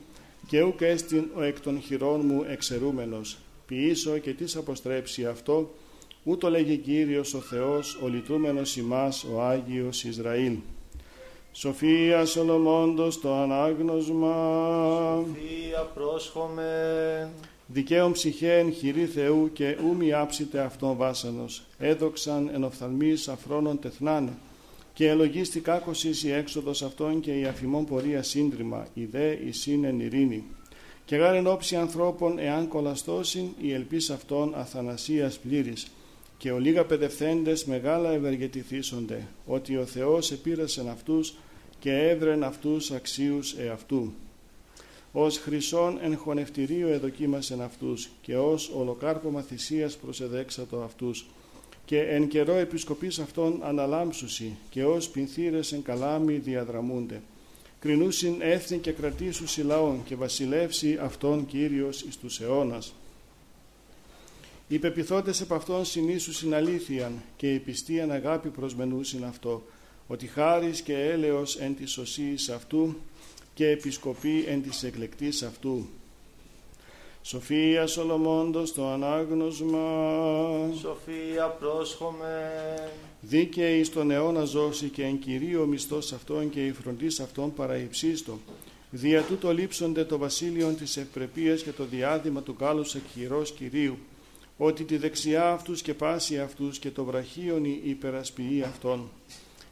και 0.46 0.62
ούκ 0.62 0.80
έστιν 0.80 1.24
ο 1.34 1.42
εκ 1.42 1.60
των 1.60 1.80
χειρών 1.80 2.20
μου 2.26 2.44
εξαιρούμενος. 2.48 3.38
Ποιήσω 3.66 4.18
και 4.18 4.32
τις 4.32 4.56
αποστρέψει 4.56 5.26
αυτό, 5.26 5.74
ούτω 6.28 6.50
λέγει 6.50 6.76
Κύριος 6.76 7.34
ο 7.34 7.38
Θεός, 7.38 7.98
ο 8.02 8.08
λυτρούμενος 8.08 8.76
ημάς, 8.76 9.24
ο 9.34 9.42
Άγιος 9.42 10.04
Ισραήλ. 10.04 10.56
Σοφίας 11.52 12.30
Σολομώντος 12.30 13.20
το 13.20 13.34
ανάγνωσμα. 13.34 14.34
Σοφία 15.26 15.80
πρόσχομαι. 15.94 17.30
Δικαίων 17.66 18.12
ψυχέν 18.12 18.72
χειρή 18.72 19.06
Θεού 19.06 19.50
και 19.52 19.76
ου 19.82 19.94
μη 19.96 20.12
άψητε 20.12 20.60
αυτόν 20.60 20.96
βάσανος. 20.96 21.62
Έδοξαν 21.78 22.50
εν 22.54 22.64
οφθαλμής 22.64 23.28
αφρόνων 23.28 23.78
τεθνάνε. 23.78 24.32
Και 24.92 25.08
ελογίστη 25.08 25.60
κάκωσης 25.60 26.24
η 26.24 26.32
έξοδος 26.32 26.82
αυτών 26.82 27.20
και 27.20 27.38
η 27.38 27.44
αφημών 27.44 27.84
πορεία 27.84 28.22
σύντριμα, 28.22 28.86
η 28.94 29.04
δε 29.04 29.32
η 29.32 29.52
σύνεν 29.52 30.00
ειρήνη. 30.00 30.44
Και 31.04 31.16
γάρεν 31.16 31.46
όψη 31.46 31.76
ανθρώπων 31.76 32.38
εάν 32.38 32.68
κολαστώσιν 32.68 33.48
η 33.60 33.72
ελπίς 33.72 34.10
αυτών 34.10 34.54
αθανασίας 34.54 35.38
πλήρης. 35.38 35.86
Και 36.38 36.50
ο 36.52 36.58
λίγα 36.58 36.84
παιδευθέντες 36.84 37.64
μεγάλα 37.64 38.10
ευεργετηθήσονται, 38.10 39.26
ότι 39.46 39.76
ο 39.76 39.84
Θεός 39.84 40.32
επήρασεν 40.32 40.88
αυτούς 40.88 41.34
και 41.78 41.92
έβρεν 41.92 42.44
αυτούς 42.44 42.90
αξίους 42.90 43.54
εαυτού. 43.54 44.12
Ως 45.12 45.38
χρυσόν 45.38 45.98
εν 46.02 46.16
χωνευτηρίο 46.16 46.88
εδοκίμασεν 46.88 47.60
αυτούς 47.62 48.10
και 48.22 48.36
ως 48.36 48.70
ολοκάρπωμα 48.74 49.42
θυσίας 49.42 49.96
προσεδέξατο 49.96 50.82
αυτούς 50.82 51.26
και 51.84 52.00
εν 52.00 52.28
καιρό 52.28 52.54
επισκοπής 52.54 53.18
αυτών 53.18 53.60
αναλάμψουσι 53.62 54.56
και 54.70 54.84
ως 54.84 55.08
πινθύρες 55.08 55.72
εν 55.72 55.82
καλάμι 55.82 56.34
διαδραμούνται. 56.34 57.20
Κρινούσιν 57.80 58.34
έθνη 58.40 58.78
και 58.78 58.92
κρατήσουσι 58.92 59.62
λαών 59.62 60.04
και 60.04 60.14
βασιλεύσει 60.14 60.98
αυτόν 61.02 61.46
Κύριος 61.46 62.02
εις 62.02 62.16
τους 62.16 62.40
αιώνας. 62.40 62.94
Οι 64.68 64.78
πεπιθόντες 64.78 65.40
επ' 65.40 65.52
αυτόν 65.52 65.84
συνήσουσιν 65.84 66.54
αλήθειαν 66.54 67.22
και 67.36 67.54
η 67.54 67.58
πιστίαν 67.58 68.10
αγάπη 68.10 68.48
προσμενούσιν 68.48 69.24
αυτό, 69.24 69.62
ότι 70.06 70.26
χάρις 70.26 70.80
και 70.80 70.94
έλεος 70.94 71.56
εν 71.56 71.76
της 71.76 71.90
σωσίης 71.90 72.48
αυτού 72.48 72.96
και 73.54 73.68
επισκοπή 73.68 74.44
εν 74.48 74.62
της 74.62 74.82
εκλεκτής 74.82 75.42
αυτού. 75.42 75.88
Σοφία 77.22 77.86
Σολομώντος 77.86 78.72
το 78.72 78.88
ανάγνωσμα. 78.88 79.78
Σοφία 80.80 81.46
πρόσχομαι. 81.46 82.74
Δίκαιη 83.20 83.84
στον 83.84 84.10
αιώνα 84.10 84.44
ζώση 84.44 84.88
και 84.88 85.02
εν 85.02 85.18
κυρίω 85.18 85.66
μισθός 85.66 86.12
αυτών 86.12 86.50
και 86.50 86.66
η 86.66 86.72
φροντής 86.72 87.20
αυτών 87.20 87.54
παραϊψίστο. 87.54 88.38
Δια 88.90 89.22
τούτο 89.22 89.52
λείψονται 89.52 90.04
το 90.04 90.18
βασίλειον 90.18 90.76
της 90.76 90.96
ευπρεπίας 90.96 91.62
και 91.62 91.70
το 91.70 91.84
διάδημα 91.84 92.42
του 92.42 92.56
κάλους 92.56 92.94
εκχειρός 92.94 93.52
Κυρίου, 93.52 93.98
ότι 94.56 94.84
τη 94.84 94.96
δεξιά 94.96 95.50
αυτούς 95.50 95.82
και 95.82 95.94
πάση 95.94 96.38
αυτούς 96.38 96.78
και 96.78 96.90
το 96.90 97.04
βραχίον 97.04 97.64
η 97.64 97.80
υπερασποιεί 97.84 98.62
αυτών. 98.62 99.08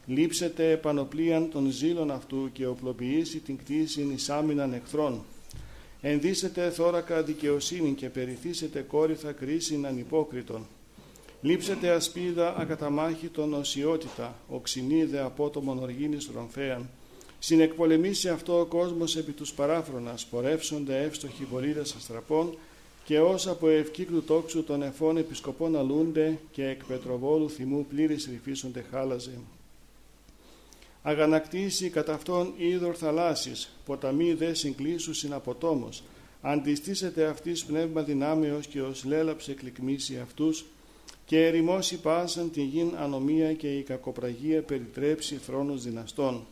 Λείψετε 0.05 0.71
επανοπλίαν 0.71 1.49
των 1.49 1.71
ζήλων 1.71 2.11
αυτού 2.11 2.49
και 2.51 2.65
οπλοποιήσει 2.65 3.39
την 3.39 3.57
κτήση 3.57 4.11
εις 4.13 4.29
άμυναν 4.29 4.73
εχθρών. 4.73 5.23
Ενδύσετε 6.01 6.69
θώρακα 6.69 7.23
δικαιοσύνη 7.23 7.91
και 7.91 8.09
περιθύσετε 8.09 8.81
κόρυθα 8.81 9.31
κρίσιν 9.31 9.85
ανυπόκριτον. 9.85 10.67
Λείψετε 11.41 11.89
ασπίδα 11.89 12.57
ακαταμάχητον 12.57 13.53
οσιότητα, 13.53 14.35
οξυνίδε 14.47 15.19
απότομον 15.21 15.79
οργήνης 15.79 16.29
ρομφέαν. 16.33 16.89
Συνεκπολεμήσει 17.39 18.29
αυτό 18.29 18.59
ο 18.59 18.65
κόσμος 18.65 19.15
επί 19.15 19.31
τους 19.31 19.53
παράφρονας, 19.53 20.25
πορεύσονται 20.25 21.01
εύστοχοι 21.01 21.45
βολίδες 21.51 21.95
αστραπών 21.95 22.57
και 23.05 23.19
όσα 23.19 23.51
από 23.51 23.69
ευκύκλου 23.69 24.23
τόξου 24.23 24.63
των 24.63 24.81
εφών 24.81 25.17
επισκοπών 25.17 25.77
αλούνται 25.77 26.39
και 26.51 26.65
εκ 26.65 26.85
πετροβόλου 26.85 27.49
θυμού 27.49 27.85
πλήρης 27.89 28.25
ρηφίσονται 28.25 28.85
χάλαζε 28.91 29.31
αγανακτήσει 31.07 31.89
κατά 31.89 32.13
αυτόν 32.13 32.53
είδωρ 32.57 32.95
θαλάσσης, 32.97 33.69
ποταμοί 33.85 34.33
δε 34.33 34.53
συγκλήσους 34.53 35.17
συναποτόμος, 35.17 36.03
αντιστήσετε 36.41 37.25
αυτής 37.25 37.65
πνεύμα 37.65 38.01
δυνάμεως 38.01 38.67
και 38.67 38.81
ως 38.81 39.03
λέλαψε 39.05 39.53
κλικμήσει 39.53 40.19
αυτούς, 40.19 40.65
και 41.25 41.45
ερημώσει 41.45 41.99
πάσαν 41.99 42.51
την 42.51 42.63
γην 42.63 42.91
ανομία 42.97 43.53
και 43.53 43.77
η 43.77 43.81
κακοπραγία 43.81 44.61
περιτρέψει 44.61 45.35
θρόνος 45.35 45.83
δυναστών. 45.83 46.45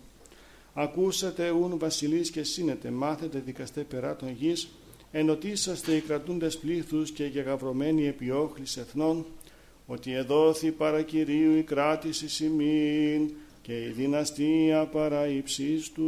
Ακούσατε 0.73 1.49
ούν 1.49 1.79
βασιλείς 1.79 2.29
και 2.31 2.43
σύνετε, 2.43 2.89
μάθετε 2.91 3.39
δικαστέ 3.45 3.81
περά 3.81 4.15
των 4.15 4.35
γης, 4.39 4.67
ενωτήσαστε 5.15 5.91
οι 5.91 5.99
κρατούντες 5.99 6.57
πλήθους 6.57 7.11
και 7.11 7.25
γεγαυρωμένοι 7.25 8.07
επιόχλης 8.07 8.77
εθνών, 8.77 9.25
ότι 9.85 10.13
εδόθη 10.13 10.71
παρακυρίου 10.71 11.57
η 11.57 11.63
κράτηση 11.63 12.29
σημείν, 12.29 13.31
και 13.63 13.73
η 13.73 13.93
δυναστεία 13.95 14.85
παραύψίστου. 14.85 16.03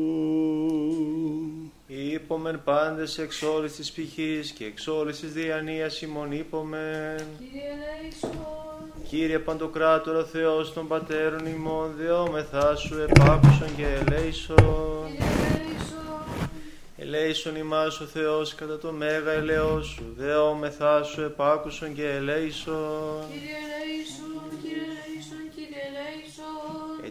Είπομεν 1.88 2.62
πάντες 2.64 3.18
εξ 3.18 3.42
όλης 3.42 3.76
της 3.76 3.92
πηχής 3.92 4.52
και 4.52 4.66
εξ 4.66 4.88
όλης 4.88 5.20
της 5.20 5.34
διανοίας 5.34 6.02
ημών 6.02 6.32
είπομεν. 6.32 7.26
Κύριε 7.38 7.74
Λέησον, 8.02 8.32
Κύριε 9.10 9.40
Παντοκράτορα 9.40 10.24
Θεός 10.24 10.74
των 10.74 10.88
Πατέρων 10.88 11.46
ημών 11.46 11.94
δεόμεθά 11.98 12.76
σου 12.76 12.98
επάκουσον 13.00 13.76
και 13.76 13.86
ελέησον. 13.86 15.06
Κύριε 15.08 15.28
Λέησον, 15.40 15.55
Ελέησον 17.08 17.56
ημάς 17.56 18.00
ο 18.00 18.06
Θεός 18.06 18.56
κατά 18.56 18.78
το 18.78 18.92
μέγα 18.92 19.32
ελαιός 19.32 19.86
σου 19.88 20.14
δεόμεθά 20.18 21.04
σου 21.04 21.22
επάκουσον 21.22 21.94
και 21.94 22.10
ελέησον. 22.10 23.24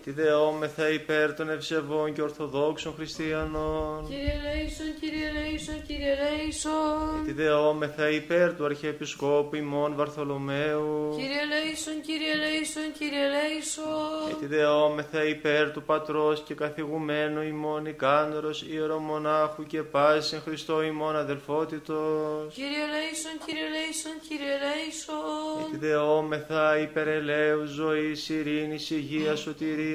Λέησον. 0.07 0.13
Έτσι 0.13 0.23
δεόμεθα 0.23 0.89
υπέρ 0.89 1.35
των 1.35 1.51
ευσεβών 1.51 2.13
και 2.13 2.23
ορθοδόξων 2.23 2.95
χριστιανών. 2.95 4.07
Κύριε 4.09 4.41
Λέησον, 4.45 4.87
Κύριε 5.01 5.31
Λέησον, 5.33 5.83
Κύριε 5.87 6.15
Λέησον. 6.23 7.19
Έτσι 7.21 7.33
δεόμεθα 7.33 8.11
υπέρ 8.11 8.55
του 8.55 8.65
Αρχιεπισκόπου 8.65 9.57
ημών 9.57 9.95
Βαρθολομαίου. 9.95 11.15
Κύριε 11.17 11.45
Λέησον, 11.53 12.01
Κύριε 12.01 12.35
Λέησον, 12.35 12.93
Κύριε 12.99 13.27
Λέησον. 13.35 14.31
Έτσι 14.31 14.47
δεόμεθα 14.47 15.25
υπέρ 15.25 15.71
του 15.71 15.83
πατρός 15.83 16.43
και 16.47 16.55
καθηγουμένου 16.55 17.43
ημών 17.43 17.87
Ικάνωρος 17.87 18.63
ιερομονάχου 18.63 19.63
και 19.63 19.83
πάσης 19.83 20.33
εν 20.33 20.41
Χριστώ 20.41 20.83
ημών 20.83 21.17
αδελφότητος. 21.17 22.55
Κύριε 22.55 22.85
Λέησον, 22.95 23.37
Κύριε 23.47 23.69
Λέησον, 23.75 24.17
Κύριε 24.29 24.57
Λέησον. 24.65 25.65
Έτσι 25.65 25.77
δεόμεθα 25.87 26.79
υπέρ 26.79 27.09
ελέους 27.09 27.71
ζωής, 27.71 28.29
ειρήνης, 28.29 28.91
υγείας, 28.91 29.41
σωτηρίας, 29.41 29.94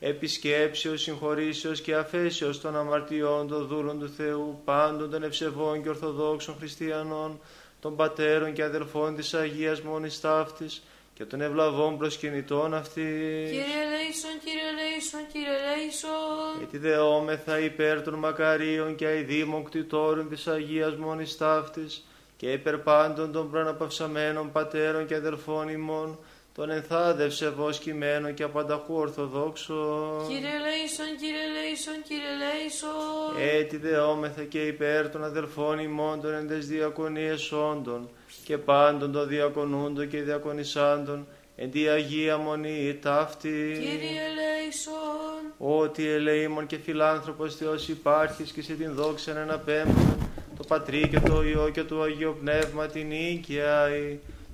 επισκέψεως, 0.00 1.02
συγχωρήσεως 1.02 1.80
και 1.80 1.94
αφέσεως 1.94 2.60
των 2.60 2.76
αμαρτιών 2.76 3.48
των 3.48 3.66
δούλων 3.66 3.98
του 3.98 4.08
Θεού, 4.08 4.60
πάντων 4.64 5.10
των 5.10 5.22
ευσεβών 5.22 5.82
και 5.82 5.88
ορθοδόξων 5.88 6.54
χριστιανών, 6.58 7.40
των 7.80 7.96
πατέρων 7.96 8.52
και 8.52 8.62
αδελφών 8.62 9.16
της 9.16 9.34
Αγίας 9.34 9.80
Μόνης 9.80 10.20
Ταύτης 10.20 10.82
και 11.20 11.24
των 11.24 11.40
ευλαβών 11.40 11.98
προσκυνητών 11.98 12.74
αυτής. 12.74 13.50
Κύριε 13.50 13.84
Λέησον, 13.90 14.30
Κύριε 14.44 14.70
Λέησον, 14.78 15.20
ελέησον, 15.20 15.26
Κύριε 15.32 15.48
ελέησον. 15.48 16.58
Γιατί 16.58 16.78
δεόμεθα 16.78 17.58
υπέρ 17.58 18.02
των 18.02 18.14
μακαρίων 18.14 18.94
και 18.94 19.06
αηδήμων 19.06 19.64
κτητόρων 19.64 20.28
της 20.28 20.46
Αγίας 20.46 20.96
Μόνης 20.96 21.36
Ταύτης 21.36 22.04
και 22.36 22.52
υπέρ 22.52 22.78
πάντων 22.78 23.32
των 23.32 23.50
προαναπαυσαμένων 23.50 24.52
πατέρων 24.52 25.06
και 25.06 25.14
αδελφών 25.14 25.68
ημών, 25.68 26.18
των 26.54 26.70
ενθάδευσε 26.70 27.48
βοσκημένων 27.48 28.34
και 28.34 28.42
απανταχού 28.42 28.94
ορθοδόξων. 28.94 30.26
Κύριε 30.28 30.48
ελέησον, 30.60 31.06
Κύριε 31.20 31.42
ελέησον, 31.48 31.94
Κύριε 32.02 32.30
ελέησον. 32.34 33.58
Έτσι 33.58 33.76
δεόμεθα 33.76 34.42
και 34.42 34.66
υπέρ 34.66 35.10
των 35.10 35.24
αδελφών 35.24 35.78
ημών 35.78 36.20
των 36.20 36.34
εντες 36.34 36.66
διακονίες 36.66 37.52
όντων 37.52 38.08
και 38.44 38.58
πάντων 38.58 39.12
των 39.12 39.28
διακονούντων 39.28 40.08
και 40.08 40.22
διακονισάντων 40.22 41.26
εν 41.56 41.70
τη 41.70 41.88
Αγία 41.88 42.36
Μονή 42.36 42.98
ταύτη. 43.02 43.72
Κύριε 43.72 44.20
ελέησον. 44.30 45.42
Ότι 45.58 46.08
ελεήμων 46.08 46.66
και 46.66 46.76
φιλάνθρωπος 46.76 47.56
Θεός 47.56 47.88
υπάρχεις 47.88 48.52
και 48.52 48.62
σε 48.62 48.72
την 48.72 48.94
δόξα 48.94 49.32
να 49.32 49.40
αναπέμπτουν 49.40 50.30
το 50.58 50.64
Πατρί 50.68 51.08
και 51.08 51.20
το 51.20 51.42
Υιό 51.42 51.70
και 51.72 51.82
το 51.82 52.02
Αγίο 52.02 52.36
Πνεύμα 52.40 52.86
την 52.86 53.10
οίκαια 53.10 53.88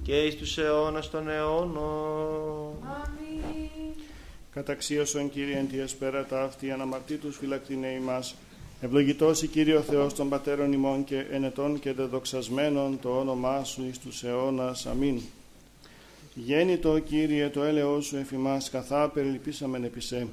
και 0.07 0.23
εις 0.23 0.37
τους 0.37 0.59
αιώνας 0.59 1.11
των 1.11 1.29
αιώνων. 1.29 2.75
Αμήν. 2.83 3.95
Καταξίωσον 4.53 5.31
Κύριε 5.31 5.57
εν 5.57 5.69
τη 5.69 5.79
εσπέρα 5.79 6.25
ταύτη 6.25 6.71
αναμαρτήτους 6.71 7.37
φυλακτήνε 7.37 7.87
ημάς. 7.87 8.35
Ευλογητός 8.81 9.43
η 9.43 9.47
Κύριε 9.47 9.75
ο 9.75 9.81
Θεός 9.81 10.15
των 10.15 10.29
Πατέρων 10.29 10.73
ημών 10.73 11.05
και 11.05 11.27
ενετών 11.31 11.79
και 11.79 11.93
δεδοξασμένων 11.93 12.99
το 13.01 13.19
όνομά 13.19 13.65
Σου 13.65 13.87
εις 13.89 13.99
τους 13.99 14.25
αιώνας. 14.25 14.87
Αμήν. 14.87 15.21
Γέννητο 16.35 16.99
Κύριε 16.99 17.49
το 17.49 17.63
έλεος 17.63 18.07
Σου 18.07 18.17
εφημάς 18.17 18.71
καθά 18.71 19.09
περιλυπήσαμεν 19.09 19.85
επισέ. 19.85 20.27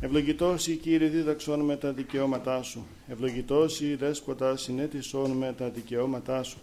Ευλογητός 0.00 0.66
η 0.66 0.76
Κύριε 0.76 1.08
δίδαξον 1.08 1.60
με 1.60 1.76
τα 1.76 1.92
δικαιώματά 1.92 2.62
Σου. 2.62 2.86
Ευλογητός 3.08 3.80
η 3.80 3.94
Δέσποτα 3.94 4.56
συνέτησον 4.56 5.30
με 5.30 5.54
τα 5.58 5.68
δικαιώματά 5.68 6.42
Σου. 6.42 6.58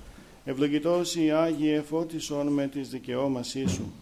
Ευλογητός 0.45 1.15
η 1.15 1.31
Άγιε 1.31 1.81
φώτισον 1.81 2.47
με 2.47 2.67
τις 2.67 2.89
δικαιώμασή 2.89 3.67
Σου. 3.67 3.93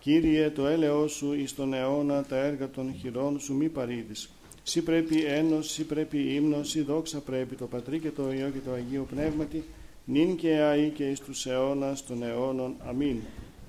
Κύριε 0.00 0.50
το 0.50 0.66
έλεος 0.66 1.12
Σου 1.12 1.32
εις 1.32 1.54
τον 1.54 1.74
αιώνα 1.74 2.24
τα 2.24 2.36
έργα 2.36 2.70
των 2.70 2.94
χειρών 3.00 3.40
Σου 3.40 3.54
μη 3.54 3.68
παρήδεις. 3.68 4.30
Σύ 4.62 4.82
πρέπει 4.82 5.24
ένος, 5.24 5.70
σύ 5.70 5.84
πρέπει 5.84 6.34
ύμνος, 6.34 6.68
σύ 6.68 6.82
δόξα 6.82 7.18
πρέπει 7.18 7.54
το 7.54 7.66
Πατρί 7.66 7.98
και 7.98 8.10
το 8.10 8.32
Υιό 8.32 8.48
και 8.48 8.58
το 8.64 8.72
Αγίο 8.72 9.06
Πνεύματι, 9.10 9.64
νυν 10.04 10.36
και 10.36 10.58
αεί 10.58 10.88
και 10.88 11.04
εις 11.04 11.20
τους 11.20 11.46
αιώνας 11.46 12.06
των 12.06 12.22
αιώνων. 12.22 12.74
Αμήν. 12.88 13.16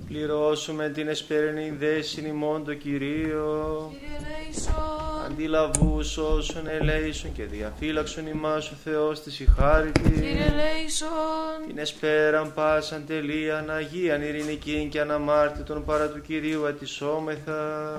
Πληρώσουμε 0.07 0.89
την 0.89 1.07
εσπέρνη 1.07 1.69
δέσιν 1.69 2.25
ημών 2.25 2.63
το 2.63 2.73
Κυρίο. 2.73 3.89
Κύριε 3.91 4.15
ελέησον. 4.17 5.12
Αντιλαβούς 5.25 6.17
όσων 6.17 6.67
ελέησον 6.67 7.31
και 7.33 7.43
διαφύλαξον 7.43 8.27
ημάς 8.27 8.69
ο 8.71 8.73
Θεός 8.83 9.21
της 9.21 9.39
η 9.39 9.45
χάρη 9.57 9.91
της. 9.91 10.03
Κύριε 10.03 10.29
ελέησον. 10.29 11.09
Την 11.67 11.77
εσπέραν 11.77 12.53
πάσαν 12.53 13.05
τελείαν 13.07 13.69
Αγίαν 13.69 14.21
ειρηνικήν 14.21 14.89
και 14.89 14.99
αναμάρτητον 15.01 15.85
παρά 15.85 16.07
του 16.09 16.21
Κυρίου 16.21 16.65
ετισόμεθα. 16.65 17.53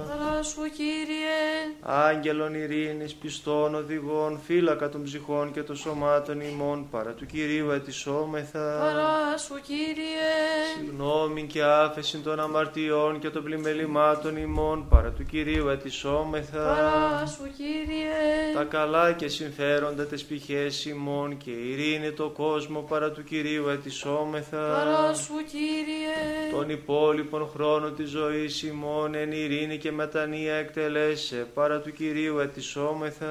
Χαρά 0.09 0.43
σου, 0.43 0.61
Κύριε. 0.61 1.41
Άγγελων 1.81 2.55
ειρήνης, 2.55 3.15
πιστών 3.15 3.75
οδηγών, 3.75 4.41
φύλακα 4.47 4.89
των 4.89 5.03
ψυχών 5.03 5.53
και 5.53 5.63
των 5.63 5.77
σωμάτων 5.77 6.41
ημών 6.41 6.89
παρά 6.91 7.11
του 7.11 7.27
Κυρίου 7.27 7.71
ετισόμεθα. 7.71 8.79
Χαρά 8.81 9.39
σου, 9.39 9.55
Κύριε. 9.63 10.31
Συγγνώμη 10.77 11.43
και 11.43 11.63
άφεση 11.63 12.19
των 12.19 12.41
αμαρτιών 12.41 13.19
και 13.19 13.31
των 13.31 13.43
πλημελημάτων 13.43 14.37
ημών 14.37 14.89
παρά 14.89 15.11
του 15.11 15.25
Κυρίου 15.25 15.69
ετισόμεθα. 15.69 16.75
Χαρά 16.75 17.14
σου, 17.27 17.43
Κύριε. 17.57 18.55
Τα 18.55 18.65
καλά 18.65 19.13
και 19.13 19.29
συμφέροντα 19.29 20.05
τις 20.05 20.25
πηχές 20.25 20.85
ημών 20.85 21.37
και 21.37 21.51
ειρήνη 21.51 22.13
το 22.13 22.29
κόσμο 22.29 22.81
παρά 22.81 23.11
του 23.11 23.25
Κυρίου 23.25 23.69
ετισόμεθα. 23.69 24.75
Χαρά 24.79 25.15
σου, 25.15 25.35
Κύριε. 25.51 26.53
Τον 26.53 26.71
υπόλοιπον 26.71 27.49
χρόνο 27.55 27.91
της 27.91 28.11
ζωής 28.11 28.63
ημών 28.63 29.15
εν 29.15 29.33
ειρήνη 29.33 29.79
και 29.79 29.93
μετανία 29.93 30.55
εκτελέσε 30.55 31.47
παρά 31.55 31.81
του 31.81 31.93
Κυρίου 31.93 32.39
ετισόμεθα. 32.39 33.27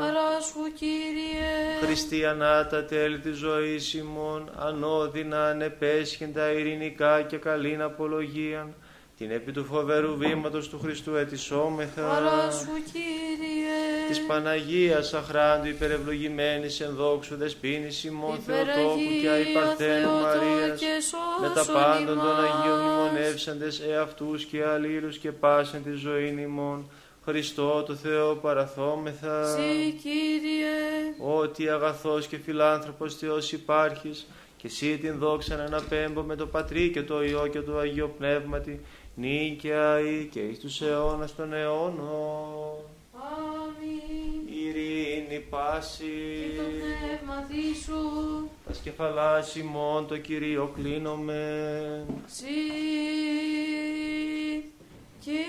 Χαρά 0.00 0.40
σου, 0.40 0.72
Κύριε. 0.74 1.86
Χριστιανά 1.86 2.66
τα 2.66 2.84
τέλη 2.84 3.18
της 3.18 3.36
ζωής 3.36 3.94
ημών, 3.94 4.50
ανώδυνα 4.56 5.46
ανεπέσχυντα 5.46 6.52
ειρηνικά 6.52 7.22
και 7.22 7.36
καλήν 7.36 7.82
απολογίαν, 7.82 8.74
την 9.18 9.30
επί 9.30 9.52
του 9.52 9.64
φοβερού 9.64 10.16
βήματος 10.16 10.68
του 10.68 10.78
Χριστού 10.78 11.14
ετισόμεθα. 11.14 12.08
Χαρά 12.08 12.50
σου, 12.50 12.66
Κύριε. 12.92 14.08
Της 14.08 14.20
Παναγίας 14.20 15.14
αχράντου 15.14 15.68
υπερευλογημένης 15.68 16.80
εν 16.80 16.94
δόξου 16.94 17.36
δεσπίνης 17.36 18.04
ημών 18.04 18.38
Θεοτόκου 18.46 19.20
και 19.20 19.28
αϊπαρθένου 19.28 20.10
Μαρίας, 20.10 20.80
με 21.40 21.48
τα 21.54 21.72
πάντων 21.72 22.16
των 22.16 22.44
Αγίων 22.44 22.80
μνημονεύσαντες 22.80 23.80
εαυτούς 23.80 24.44
και 24.44 24.64
αλλήλους 24.64 25.18
και 25.18 25.32
πάσεν 25.32 25.82
τη 25.82 25.92
ζωήν 25.92 26.38
ημών, 26.38 26.90
Χριστό 27.24 27.82
το 27.82 27.94
Θεό 27.94 28.34
παραθόμεθα. 28.34 29.44
Συ, 29.44 29.92
Κύριε. 30.02 31.36
Ότι 31.38 31.68
αγαθός 31.68 32.26
και 32.26 32.36
φιλάνθρωπος 32.36 33.14
Θεός 33.14 33.52
υπάρχεις 33.52 34.26
και 34.56 34.66
εσύ 34.66 34.98
την 34.98 35.18
δόξα 35.18 35.56
να 35.56 35.64
αναπέμπω 35.64 36.22
με 36.22 36.36
το 36.36 36.46
Πατρί 36.46 36.90
και 36.90 37.02
το 37.02 37.24
Υιό 37.24 37.46
και 37.46 37.60
το 37.60 37.78
Αγίο 37.78 38.14
Πνεύματι 38.18 38.80
νυν 39.20 39.56
και 39.58 39.74
αεί 39.74 40.28
και 40.32 40.40
εις 40.40 40.58
τους 40.58 40.80
αιώνας 40.80 41.34
των 41.34 41.52
αιώνων. 41.52 42.76
Αμήν. 43.12 44.46
Ειρήνη 44.66 45.38
πάση, 45.50 46.04
Και 46.50 46.56
το 46.56 46.62
πνεύμα 46.62 47.46
σου. 47.84 48.50
τα 48.66 48.72
σκεφαλάς 48.74 49.56
ημών 49.56 50.06
το 50.06 50.18
Κυρίο 50.18 50.72
κλείνομαι. 50.74 52.06
Συ, 52.26 52.44
Κύριε. 55.20 55.46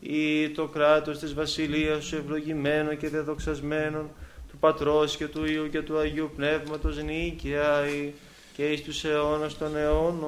Ή 0.00 0.50
το 0.50 0.66
κράτος 0.66 1.18
της 1.18 1.34
βασιλείας 1.34 2.04
σου 2.04 2.16
ευλογημένο 2.16 2.94
και 2.94 3.08
δεδοξασμένον 3.08 4.10
του 4.56 4.62
Πατρός 4.66 5.16
και 5.16 5.26
του 5.26 5.44
Υιού 5.44 5.68
και 5.70 5.82
του 5.82 5.98
Αγίου 5.98 6.30
Πνεύματος 6.36 7.02
νίκαια 7.02 7.86
ή 7.86 8.12
και 8.56 8.64
εις 8.64 8.82
τους 8.82 9.04
αιώνας 9.04 9.58
των 9.58 9.76
αιώνων. 9.76 10.24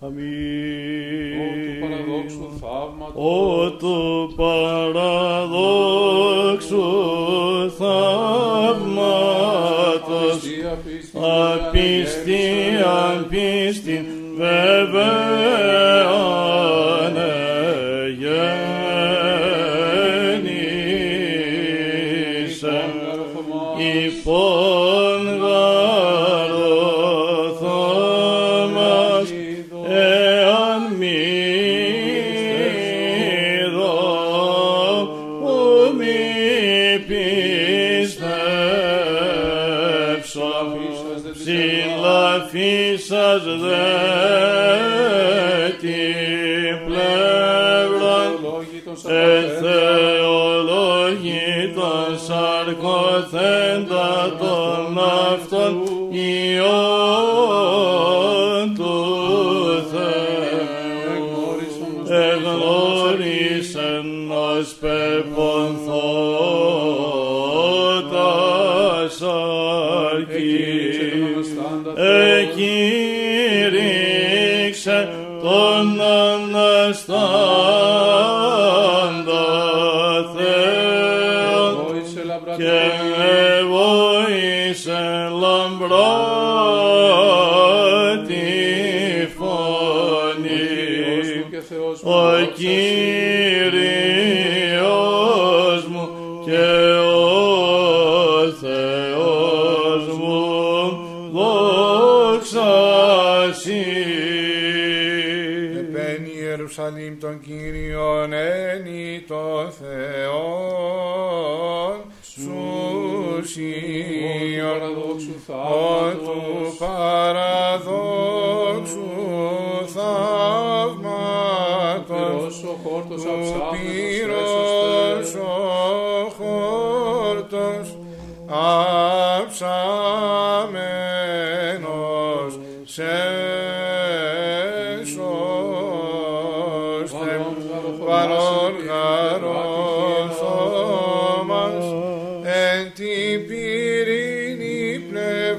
Ω 0.00 0.06
του 0.06 0.06
Αμήν. 0.06 1.80
παραδόξου 1.80 2.58
θαύματος. 2.60 3.24
Ω 3.24 3.76
του 3.76 4.32
παραδόξου 4.36 6.01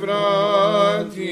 Bratilhira. 0.03 1.23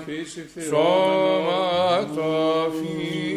φύση 0.06 0.42
φθυρώμενο 0.48 0.80
σώμα 0.82 2.14
το 2.14 2.30
φύση 2.70 3.29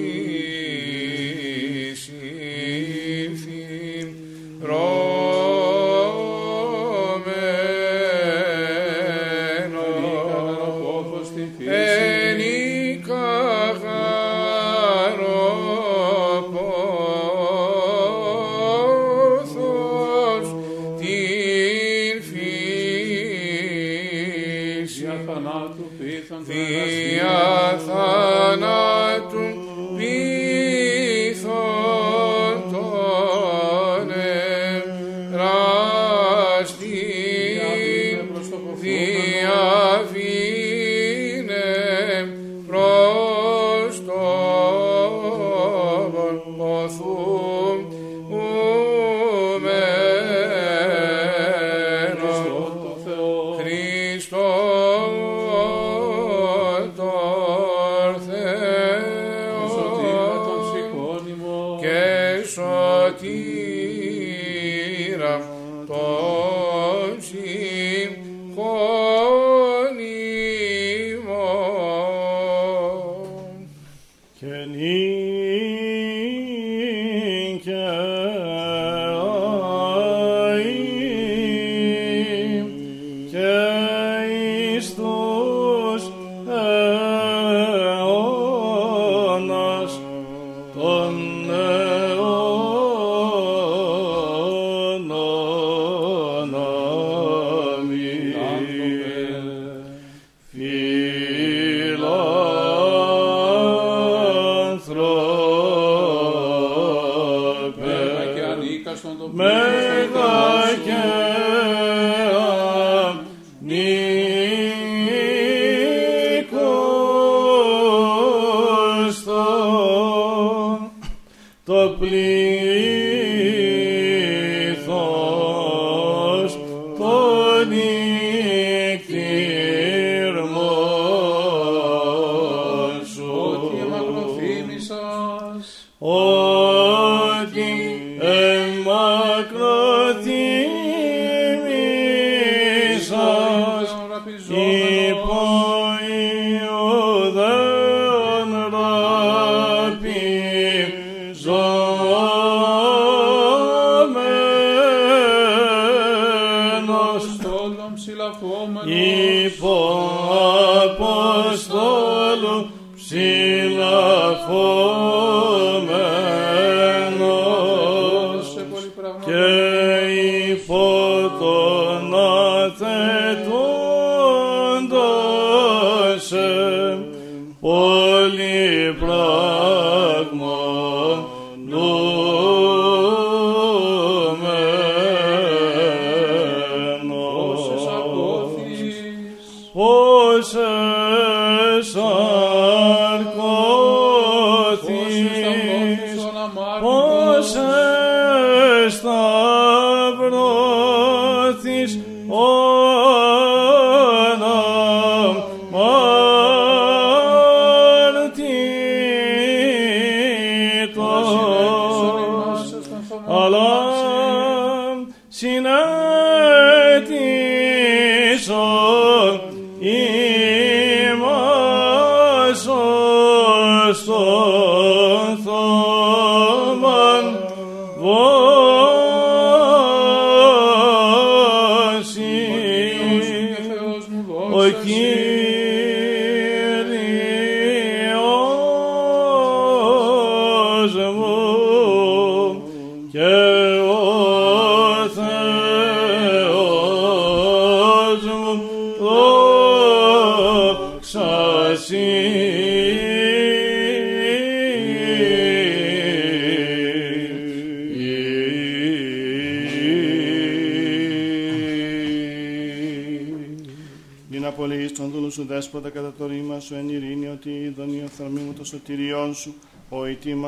εμακροθύμησας 134.94 135.88
ότι 136.00 136.73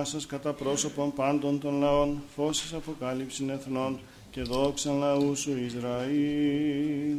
ο 0.05 0.07
ετοίμασας 0.07 0.25
κατά 0.25 0.53
πρόσωπον 0.53 1.13
πάντων 1.13 1.59
των 1.59 1.79
λαών 1.79 2.23
φώσεις 2.35 2.73
αποκάλυψην 2.73 3.49
εθνών 3.49 3.99
και 4.31 4.41
δόξαν 4.41 4.97
λαού 4.97 5.35
σου 5.35 5.57
Ισραήλ. 5.57 7.17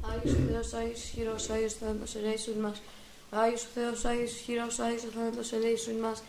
Άγιος 0.00 0.34
ο 0.34 0.38
Θεός, 0.50 0.72
Άγιος 0.72 0.98
ισχυρός, 0.98 1.50
Άγιος 1.50 1.74
θάνατος 1.74 2.14
ελέησον 2.14 2.58
μας. 2.60 2.82
Άγιος 3.30 3.62
ο 3.62 3.66
Θεός, 3.74 4.04
Άγιος 4.04 4.30
ισχυρός, 4.30 4.78
Άγιος 4.78 5.02
ο 5.02 5.08
θάνατος 5.14 5.52
ελέησον 5.52 5.94
μας. 5.94 6.22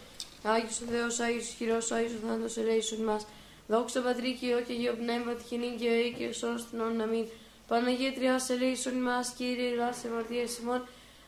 Άγιος 0.43 0.79
ο 0.81 0.85
Θεός, 0.91 1.19
Άγιος 1.19 1.43
ισχυρός, 1.47 1.91
Άγιος 1.91 2.11
ο 2.13 2.27
θάνατος 2.27 2.57
ελέησον 2.57 3.03
μας. 3.03 3.25
Δόξα 3.67 4.01
Πατρί 4.01 4.37
και 4.39 4.45
Υιό 4.45 4.61
και 4.67 4.73
Υιό 4.73 4.93
Πνεύμα 4.93 5.33
τη 5.33 5.43
χινή 5.43 5.75
και 5.79 5.89
οή 5.89 6.15
και 6.17 6.33
σών 6.33 6.59
στην 6.59 6.79
όν 6.79 7.01
αμήν. 7.01 7.25
Παναγία 7.67 8.13
Τριάς 8.13 8.49
ελέησον 8.49 8.97
μας, 9.07 9.33
Κύριε 9.37 9.69
Ελλάς 9.71 10.03
εμαρτίας 10.03 10.57
ημών. 10.57 10.81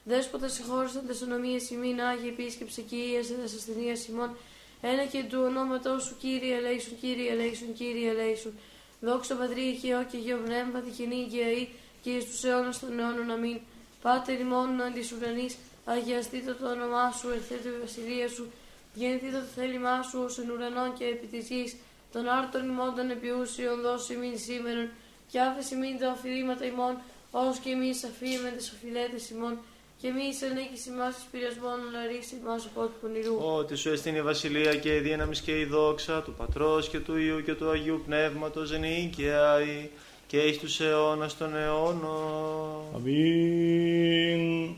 Δέσποτα 0.07 0.47
συγχώρησαν 0.47 1.07
τες 1.07 1.21
ονομίες 1.21 1.69
ημίν, 1.69 2.01
Άγιε 2.01 2.29
επίσκεψε 2.29 2.81
και 2.81 2.95
ίασε 2.95 3.33
τες 3.33 3.53
ασθενείας 3.53 4.07
ημών. 4.07 4.37
Ένα 4.81 5.05
και 5.05 5.23
του 5.29 5.39
ονόματός 5.41 6.03
σου, 6.03 6.15
Κύριε 6.17 6.55
ελέησον, 6.55 6.99
Κύριε 6.99 7.31
ελέησον, 7.31 7.73
Κύριε 7.73 8.09
ελέησον. 8.09 8.53
Δόξα 9.01 9.35
Πατρί 9.35 9.77
και 9.81 9.87
Υιό 9.87 10.05
και 10.11 10.17
Υιό 10.17 10.37
Πνεύμα 10.45 10.79
τη 10.79 10.91
χινή 10.91 11.27
και 11.31 11.37
οή 11.37 11.69
και 12.01 12.09
εις 12.09 12.25
τους 12.25 12.43
αιώνας 12.43 12.79
των 12.79 12.99
αιώνων 12.99 13.31
αμήν. 13.31 13.59
Πάτερ 14.01 14.39
ημών 14.39 14.81
αν 14.81 14.93
της 14.93 15.11
ουρανής, 15.11 15.57
αγιαστήτω 15.85 16.55
το 16.55 16.69
όνομά 16.69 17.11
σου, 17.11 17.29
ερθέτω 17.29 17.69
η 17.69 17.79
βασιλεία 17.81 18.27
σου, 18.29 18.51
γεννηθήτω 18.93 19.37
το 19.37 19.45
θέλημά 19.55 20.01
σου 20.01 20.19
ως 20.25 20.37
εν 20.39 20.49
ουρανών 20.51 20.93
και 20.97 21.05
επί 21.05 21.27
της 21.27 21.47
γης, 21.47 21.75
των 22.11 22.27
άρτων 22.27 22.69
ημών 22.69 22.95
των 22.95 23.09
επιούσιων 23.09 23.81
δώσει 23.81 24.13
ημίν 24.13 24.37
σήμερον, 24.39 24.89
και 25.31 25.39
άφεση 25.39 25.75
μην 25.75 25.99
τα 25.99 26.11
οφειλήματα 26.11 26.65
ημών, 26.65 26.95
ως 27.31 27.57
και 27.59 27.69
εμείς 27.69 28.03
αφήμεν 28.03 28.57
τις 28.57 28.71
οφειλέτες 28.71 29.29
ημών, 29.29 29.59
και 30.01 30.11
μη 30.11 30.27
ενέκεις 30.49 30.85
ημάς 30.85 31.17
εις 31.17 31.25
πειρασμών, 31.31 31.79
αλλά 31.87 32.05
ρίξει 32.11 32.35
ημάς 32.41 32.65
από 32.65 32.85
του 32.85 32.93
πονηρού. 33.01 33.35
Ότι 33.57 33.75
σου 33.75 33.89
εστίν 33.89 34.15
η 34.15 34.21
βασιλεία 34.21 34.75
και 34.75 34.95
η 34.95 34.99
δύναμη 34.99 35.37
και 35.37 35.59
η 35.59 35.65
δόξα 35.65 36.21
του 36.21 36.33
Πατρός 36.37 36.89
και 36.89 36.99
του 36.99 37.17
Υιού 37.17 37.43
και 37.43 37.53
του 37.53 37.69
Αγίου 37.69 38.01
Πνεύματος 38.05 38.79
νίκαια 38.79 39.61
ή 39.61 39.89
και 40.27 40.37
εις 40.37 40.59
τους 40.59 40.79
αιώνας 40.79 41.37
των 41.37 41.55
αιώνων. 41.55 42.81
Αμήν. 42.95 44.75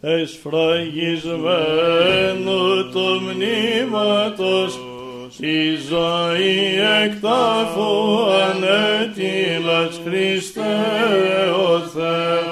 Εσφραγισμένο 0.00 2.90
το 2.92 3.20
μνήματος 3.20 4.78
η 5.38 5.76
ζωή 5.76 6.78
εκτάφου 7.04 8.32
ανέτειλας 8.32 10.00
Χριστέ 10.04 11.50
ο 11.50 11.78
Θεός 11.78 12.51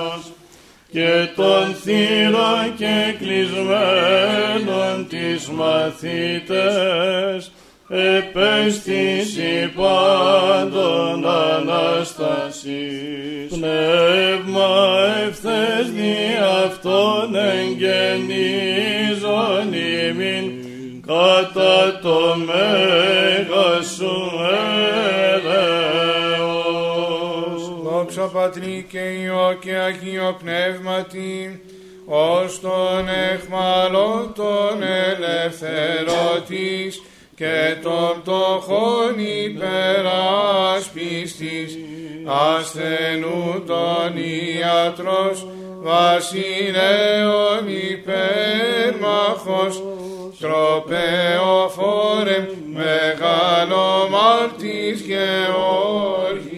και 0.90 1.28
των 1.36 1.74
θύρων 1.82 2.74
και 2.76 3.14
κλεισμένων 3.18 5.06
τις 5.08 5.48
μαθήτες 5.48 7.50
επέστηση 7.88 9.72
πάντων 9.74 11.26
Αναστασής. 11.26 13.48
Πνεύμα 13.50 14.68
ευθές 15.26 15.90
δι' 15.94 16.38
αυτόν 16.64 17.34
εγγενίζον 17.34 19.72
ημίν 19.72 20.52
κατά 21.06 21.98
το 22.02 22.18
μέγα 22.46 23.19
έλεος. 28.20 28.20
Δόξα 28.20 28.38
Πατρί 28.38 28.86
και 28.88 28.98
Υιό 28.98 29.56
και 29.60 29.74
Αγίο 29.74 30.36
Πνεύματι, 30.42 31.62
ως 32.06 32.60
τον 32.60 33.08
εχμαλώτων 33.32 34.82
ελευθερωτής 34.82 37.02
και 37.36 37.76
των 37.82 38.22
πτωχών 38.22 39.18
υπεράσπιστης, 39.18 41.78
ασθενού 42.26 43.62
τον 43.66 44.16
ιατρός, 44.58 45.46
βασιλέων 45.82 47.68
υπέρμαχος, 47.90 49.82
τροπεοφόρε, 50.40 52.48
μεγάλο 52.74 54.08
μάρτης 54.10 55.00
Γεώργιε, 55.00 56.49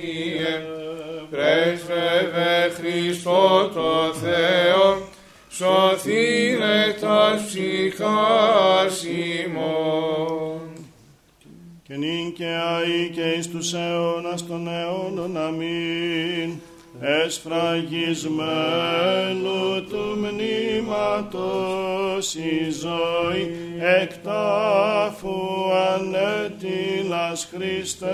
πρέσβευε 1.52 2.72
Χριστό 2.74 3.70
το 3.74 4.14
Θεό, 4.14 5.08
σωθήνε 5.48 6.96
τας 7.00 7.42
ψυχάς 7.46 9.04
ημών. 9.04 10.60
και 11.82 11.96
νυν 11.96 12.32
και 12.32 12.46
αεί 12.46 13.10
και 13.14 13.30
εις 13.38 13.48
τους 13.48 13.72
αιώνας 13.72 14.46
των 14.46 14.68
αιώνων 14.68 15.36
αμήν. 15.36 16.60
Εσφραγισμένου 17.04 19.84
του 19.88 20.16
μνήματος 20.16 21.54
η 22.34 22.70
ζωή 22.70 23.56
εκτάφου 24.00 25.40
ανέτειλας 25.94 27.48
Χριστέ 27.54 28.06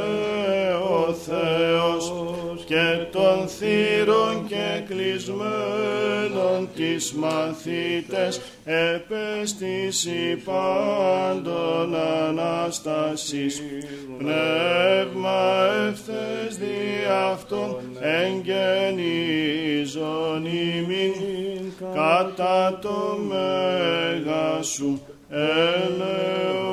ο 0.90 1.12
Θεός 1.12 2.12
και 2.64 2.98
των 3.12 3.48
θύρων 3.48 4.46
και 4.46 4.82
κλεισμένων 4.88 6.68
τις 6.74 7.12
μαθήτες 7.12 8.40
επέστηση 8.70 10.42
πάντων 10.44 11.94
Ανάστασης 12.28 13.62
πνεύμα 14.18 15.66
ευθές 15.88 16.56
δι' 16.56 17.06
αυτόν 17.32 17.76
εγγενίζον 18.00 18.46
ημίν 20.46 21.12
κατά 21.94 22.78
το 22.82 23.18
μέγα 23.28 24.62
σου 24.62 25.00
ελεός. 25.28 26.67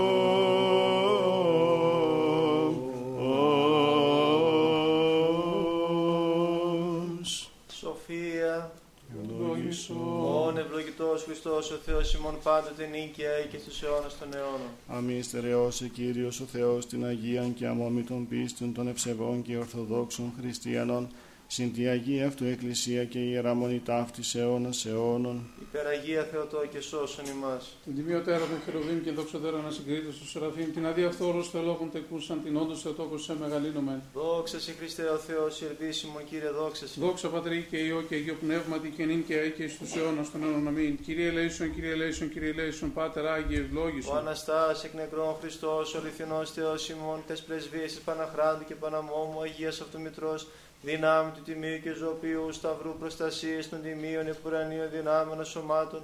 Χριστός 11.47 11.71
ο 11.71 11.81
Θεός 11.85 12.13
ημών 12.13 12.37
πάντοτε 12.43 12.85
νίκαια 12.85 13.39
ή 13.43 13.47
και 13.47 13.57
στους 13.57 13.81
αιώνας 13.83 14.17
των 14.19 14.33
αιώνων. 14.33 14.69
Αμήν 14.87 15.23
στερεώσε 15.23 15.87
Κύριος 15.87 16.39
ο 16.39 16.45
Θεός 16.45 16.85
την 16.85 17.05
Αγίαν 17.05 17.53
και 17.53 17.67
αμόμητον 17.67 18.27
πίστων 18.27 18.73
των 18.73 18.87
ευσεβών 18.87 19.41
και 19.41 19.57
ορθοδόξων 19.57 20.33
χριστιανών 20.39 21.09
συν 21.55 21.73
τη 21.73 21.87
Αγία 21.87 22.27
Αυτού 22.27 22.45
Εκκλησία 22.45 23.05
και 23.05 23.19
Ιερά 23.19 23.53
Μονή 23.53 23.81
ταύτης 23.85 24.35
αιώνας 24.35 24.85
αιώνων. 24.85 25.47
Υπεραγία 25.61 26.23
Θεοτό 26.31 26.65
και 26.71 26.79
σώσον 26.79 27.25
ημάς. 27.25 27.77
Την 27.83 27.95
τιμιωτέρα 27.95 28.39
των 28.39 28.59
χεροβίμ 28.65 29.01
και 29.03 29.11
δοξωτέρα 29.11 29.57
να 29.57 29.71
συγκρίτω 29.71 30.11
στου 30.11 30.27
Σεραφείμ, 30.27 30.71
την 30.73 30.85
αδιαφθόρου 30.85 31.43
θεολόγων 31.43 31.91
τεκούσαν, 31.91 32.43
την 32.43 32.57
όντως 32.57 32.81
θεοτόκος 32.81 33.23
σε 33.23 33.35
μεγαλύνομεν. 33.39 34.01
Δόξα 34.13 34.59
σε 34.59 34.71
Χριστέ 34.79 35.03
ο 35.03 35.17
Θεός, 35.17 35.61
η 35.61 35.65
ελπίσιμον 35.65 36.23
Κύριε 36.29 36.49
δόξα 36.49 36.87
σε. 36.87 36.99
Δόξα 36.99 37.27
Πατρί 37.27 37.67
και 37.69 37.77
Υιό 37.77 38.01
και 38.01 38.15
Αγίο 38.15 38.35
Πνεύματι 38.43 38.89
και 38.97 39.05
νυν 39.05 39.25
και 39.25 39.35
αεί 39.35 39.51
και 39.51 39.63
εις 39.63 39.77
τους 39.77 39.95
αιώνας 39.95 40.31
των 40.31 40.43
αιώνων 40.43 40.67
αμήν. 40.67 40.97
Κύριε 41.05 41.27
ελέησον, 41.27 41.73
Κύριε 41.73 41.91
ελέησον, 41.91 42.29
Κύριε 42.29 42.49
ελέησον, 42.49 42.93
Πάτερ 42.93 43.25
Άγιε 43.27 43.59
Ο 43.59 43.61
ευλόγησον. 43.61 44.17
Αναστάς 44.17 44.83
εκ 44.83 44.93
νεκρών 44.93 45.35
Χριστός, 45.39 45.93
ο 45.93 45.97
αληθινός 45.97 46.51
Θεός 46.51 46.89
ημών, 46.89 47.23
τες 47.27 47.41
πρεσβείες 47.41 47.91
της 47.93 48.01
Παναχράντου 48.01 48.63
και 48.65 48.75
Παναμόμου, 48.75 49.41
Αγίας 49.41 49.81
Αυτομητρός, 49.81 50.47
δυνάμει 50.85 51.31
του 51.31 51.41
Τιμίου 51.41 51.79
και 51.79 51.91
Ζωοποιού, 51.91 52.51
Σταυρού 52.51 52.95
προστασίες 52.99 53.69
των 53.69 53.81
Τιμίων, 53.81 54.27
επουρανίων 54.27 54.89
δυνάμεων 54.91 55.45
σωμάτων, 55.45 56.03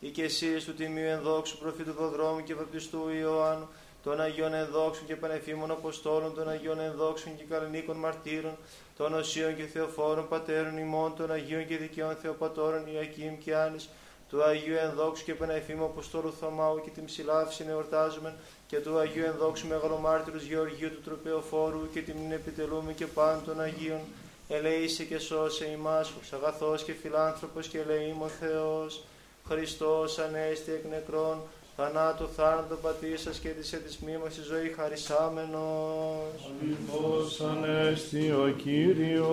οικεσίες 0.00 0.64
του 0.64 0.74
Τιμίου 0.74 1.08
ενδόξου 1.08 1.58
προφήτου 1.58 1.94
Προδρόμου 1.94 2.42
και 2.42 2.54
Βαπτιστού 2.54 3.08
Ιωάννου, 3.20 3.68
των 4.02 4.20
Αγίων 4.20 4.54
Ενδόξων 4.54 5.06
και 5.06 5.16
Πανεφήμων 5.16 5.70
Αποστόλων, 5.70 6.34
των 6.34 6.48
Αγίων 6.48 6.80
Ενδόξων 6.80 7.36
και 7.36 7.44
Καλνίκων 7.48 7.96
Μαρτύρων, 7.96 8.56
των 8.96 9.14
Οσίων 9.14 9.56
και 9.56 9.62
Θεοφόρων 9.62 10.28
Πατέρων 10.28 10.78
ημών, 10.78 11.16
των 11.16 11.32
Αγίων 11.32 11.66
και 11.66 11.76
Δικαίων 11.76 12.16
Θεοπατώρων 12.22 12.82
Ιακήμ 12.92 13.38
και 13.38 13.54
Άνης, 13.56 13.88
του 14.28 14.42
Αγίου 14.42 14.76
Ενδόξου 14.76 15.24
και 15.24 15.34
Πανεφήμου 15.34 15.84
Αποστόλου 15.84 16.32
Θωμάου 16.40 16.80
και 16.84 16.90
την 16.90 17.04
ψηλάφιση 17.04 17.64
εορτάζουμε 17.68 18.34
και 18.66 18.76
του 18.76 18.98
Αγίου 18.98 19.24
Ενδόξου 19.24 19.66
Μεγαλομάρτυρους 19.66 20.44
Γεωργίου 20.44 20.90
του 20.90 21.00
Τροπεοφόρου 21.04 21.90
και 21.92 22.00
την 22.00 22.32
επιτελούμε 22.32 22.92
και 22.92 23.06
πάντων 23.06 23.44
των 23.44 23.60
Αγίων. 23.60 24.00
Ελεήσε 24.52 25.04
και 25.04 25.18
σώσε 25.18 25.70
ημάς, 25.78 26.12
αγαθός 26.34 26.82
και 26.82 26.92
φιλάνθρωπος 26.92 27.66
και 27.66 27.78
ελεήμων 27.78 28.28
Θεός. 28.28 29.04
Χριστός 29.48 30.18
ανέστη 30.18 30.72
εκ 30.72 30.84
νεκρών, 30.90 31.42
θανάτου 31.76 32.28
θάνατο 32.36 32.74
πατήσας 32.74 33.38
και 33.38 33.48
της 33.48 33.72
έτης 33.72 33.98
μήμας 33.98 34.36
η 34.36 34.42
ζωή 34.42 34.68
χαρισάμενος. 34.76 36.50
Αληθώς 36.62 37.40
ανέστη 37.40 38.30
ο 38.30 38.54
Κύριος. 38.62 39.30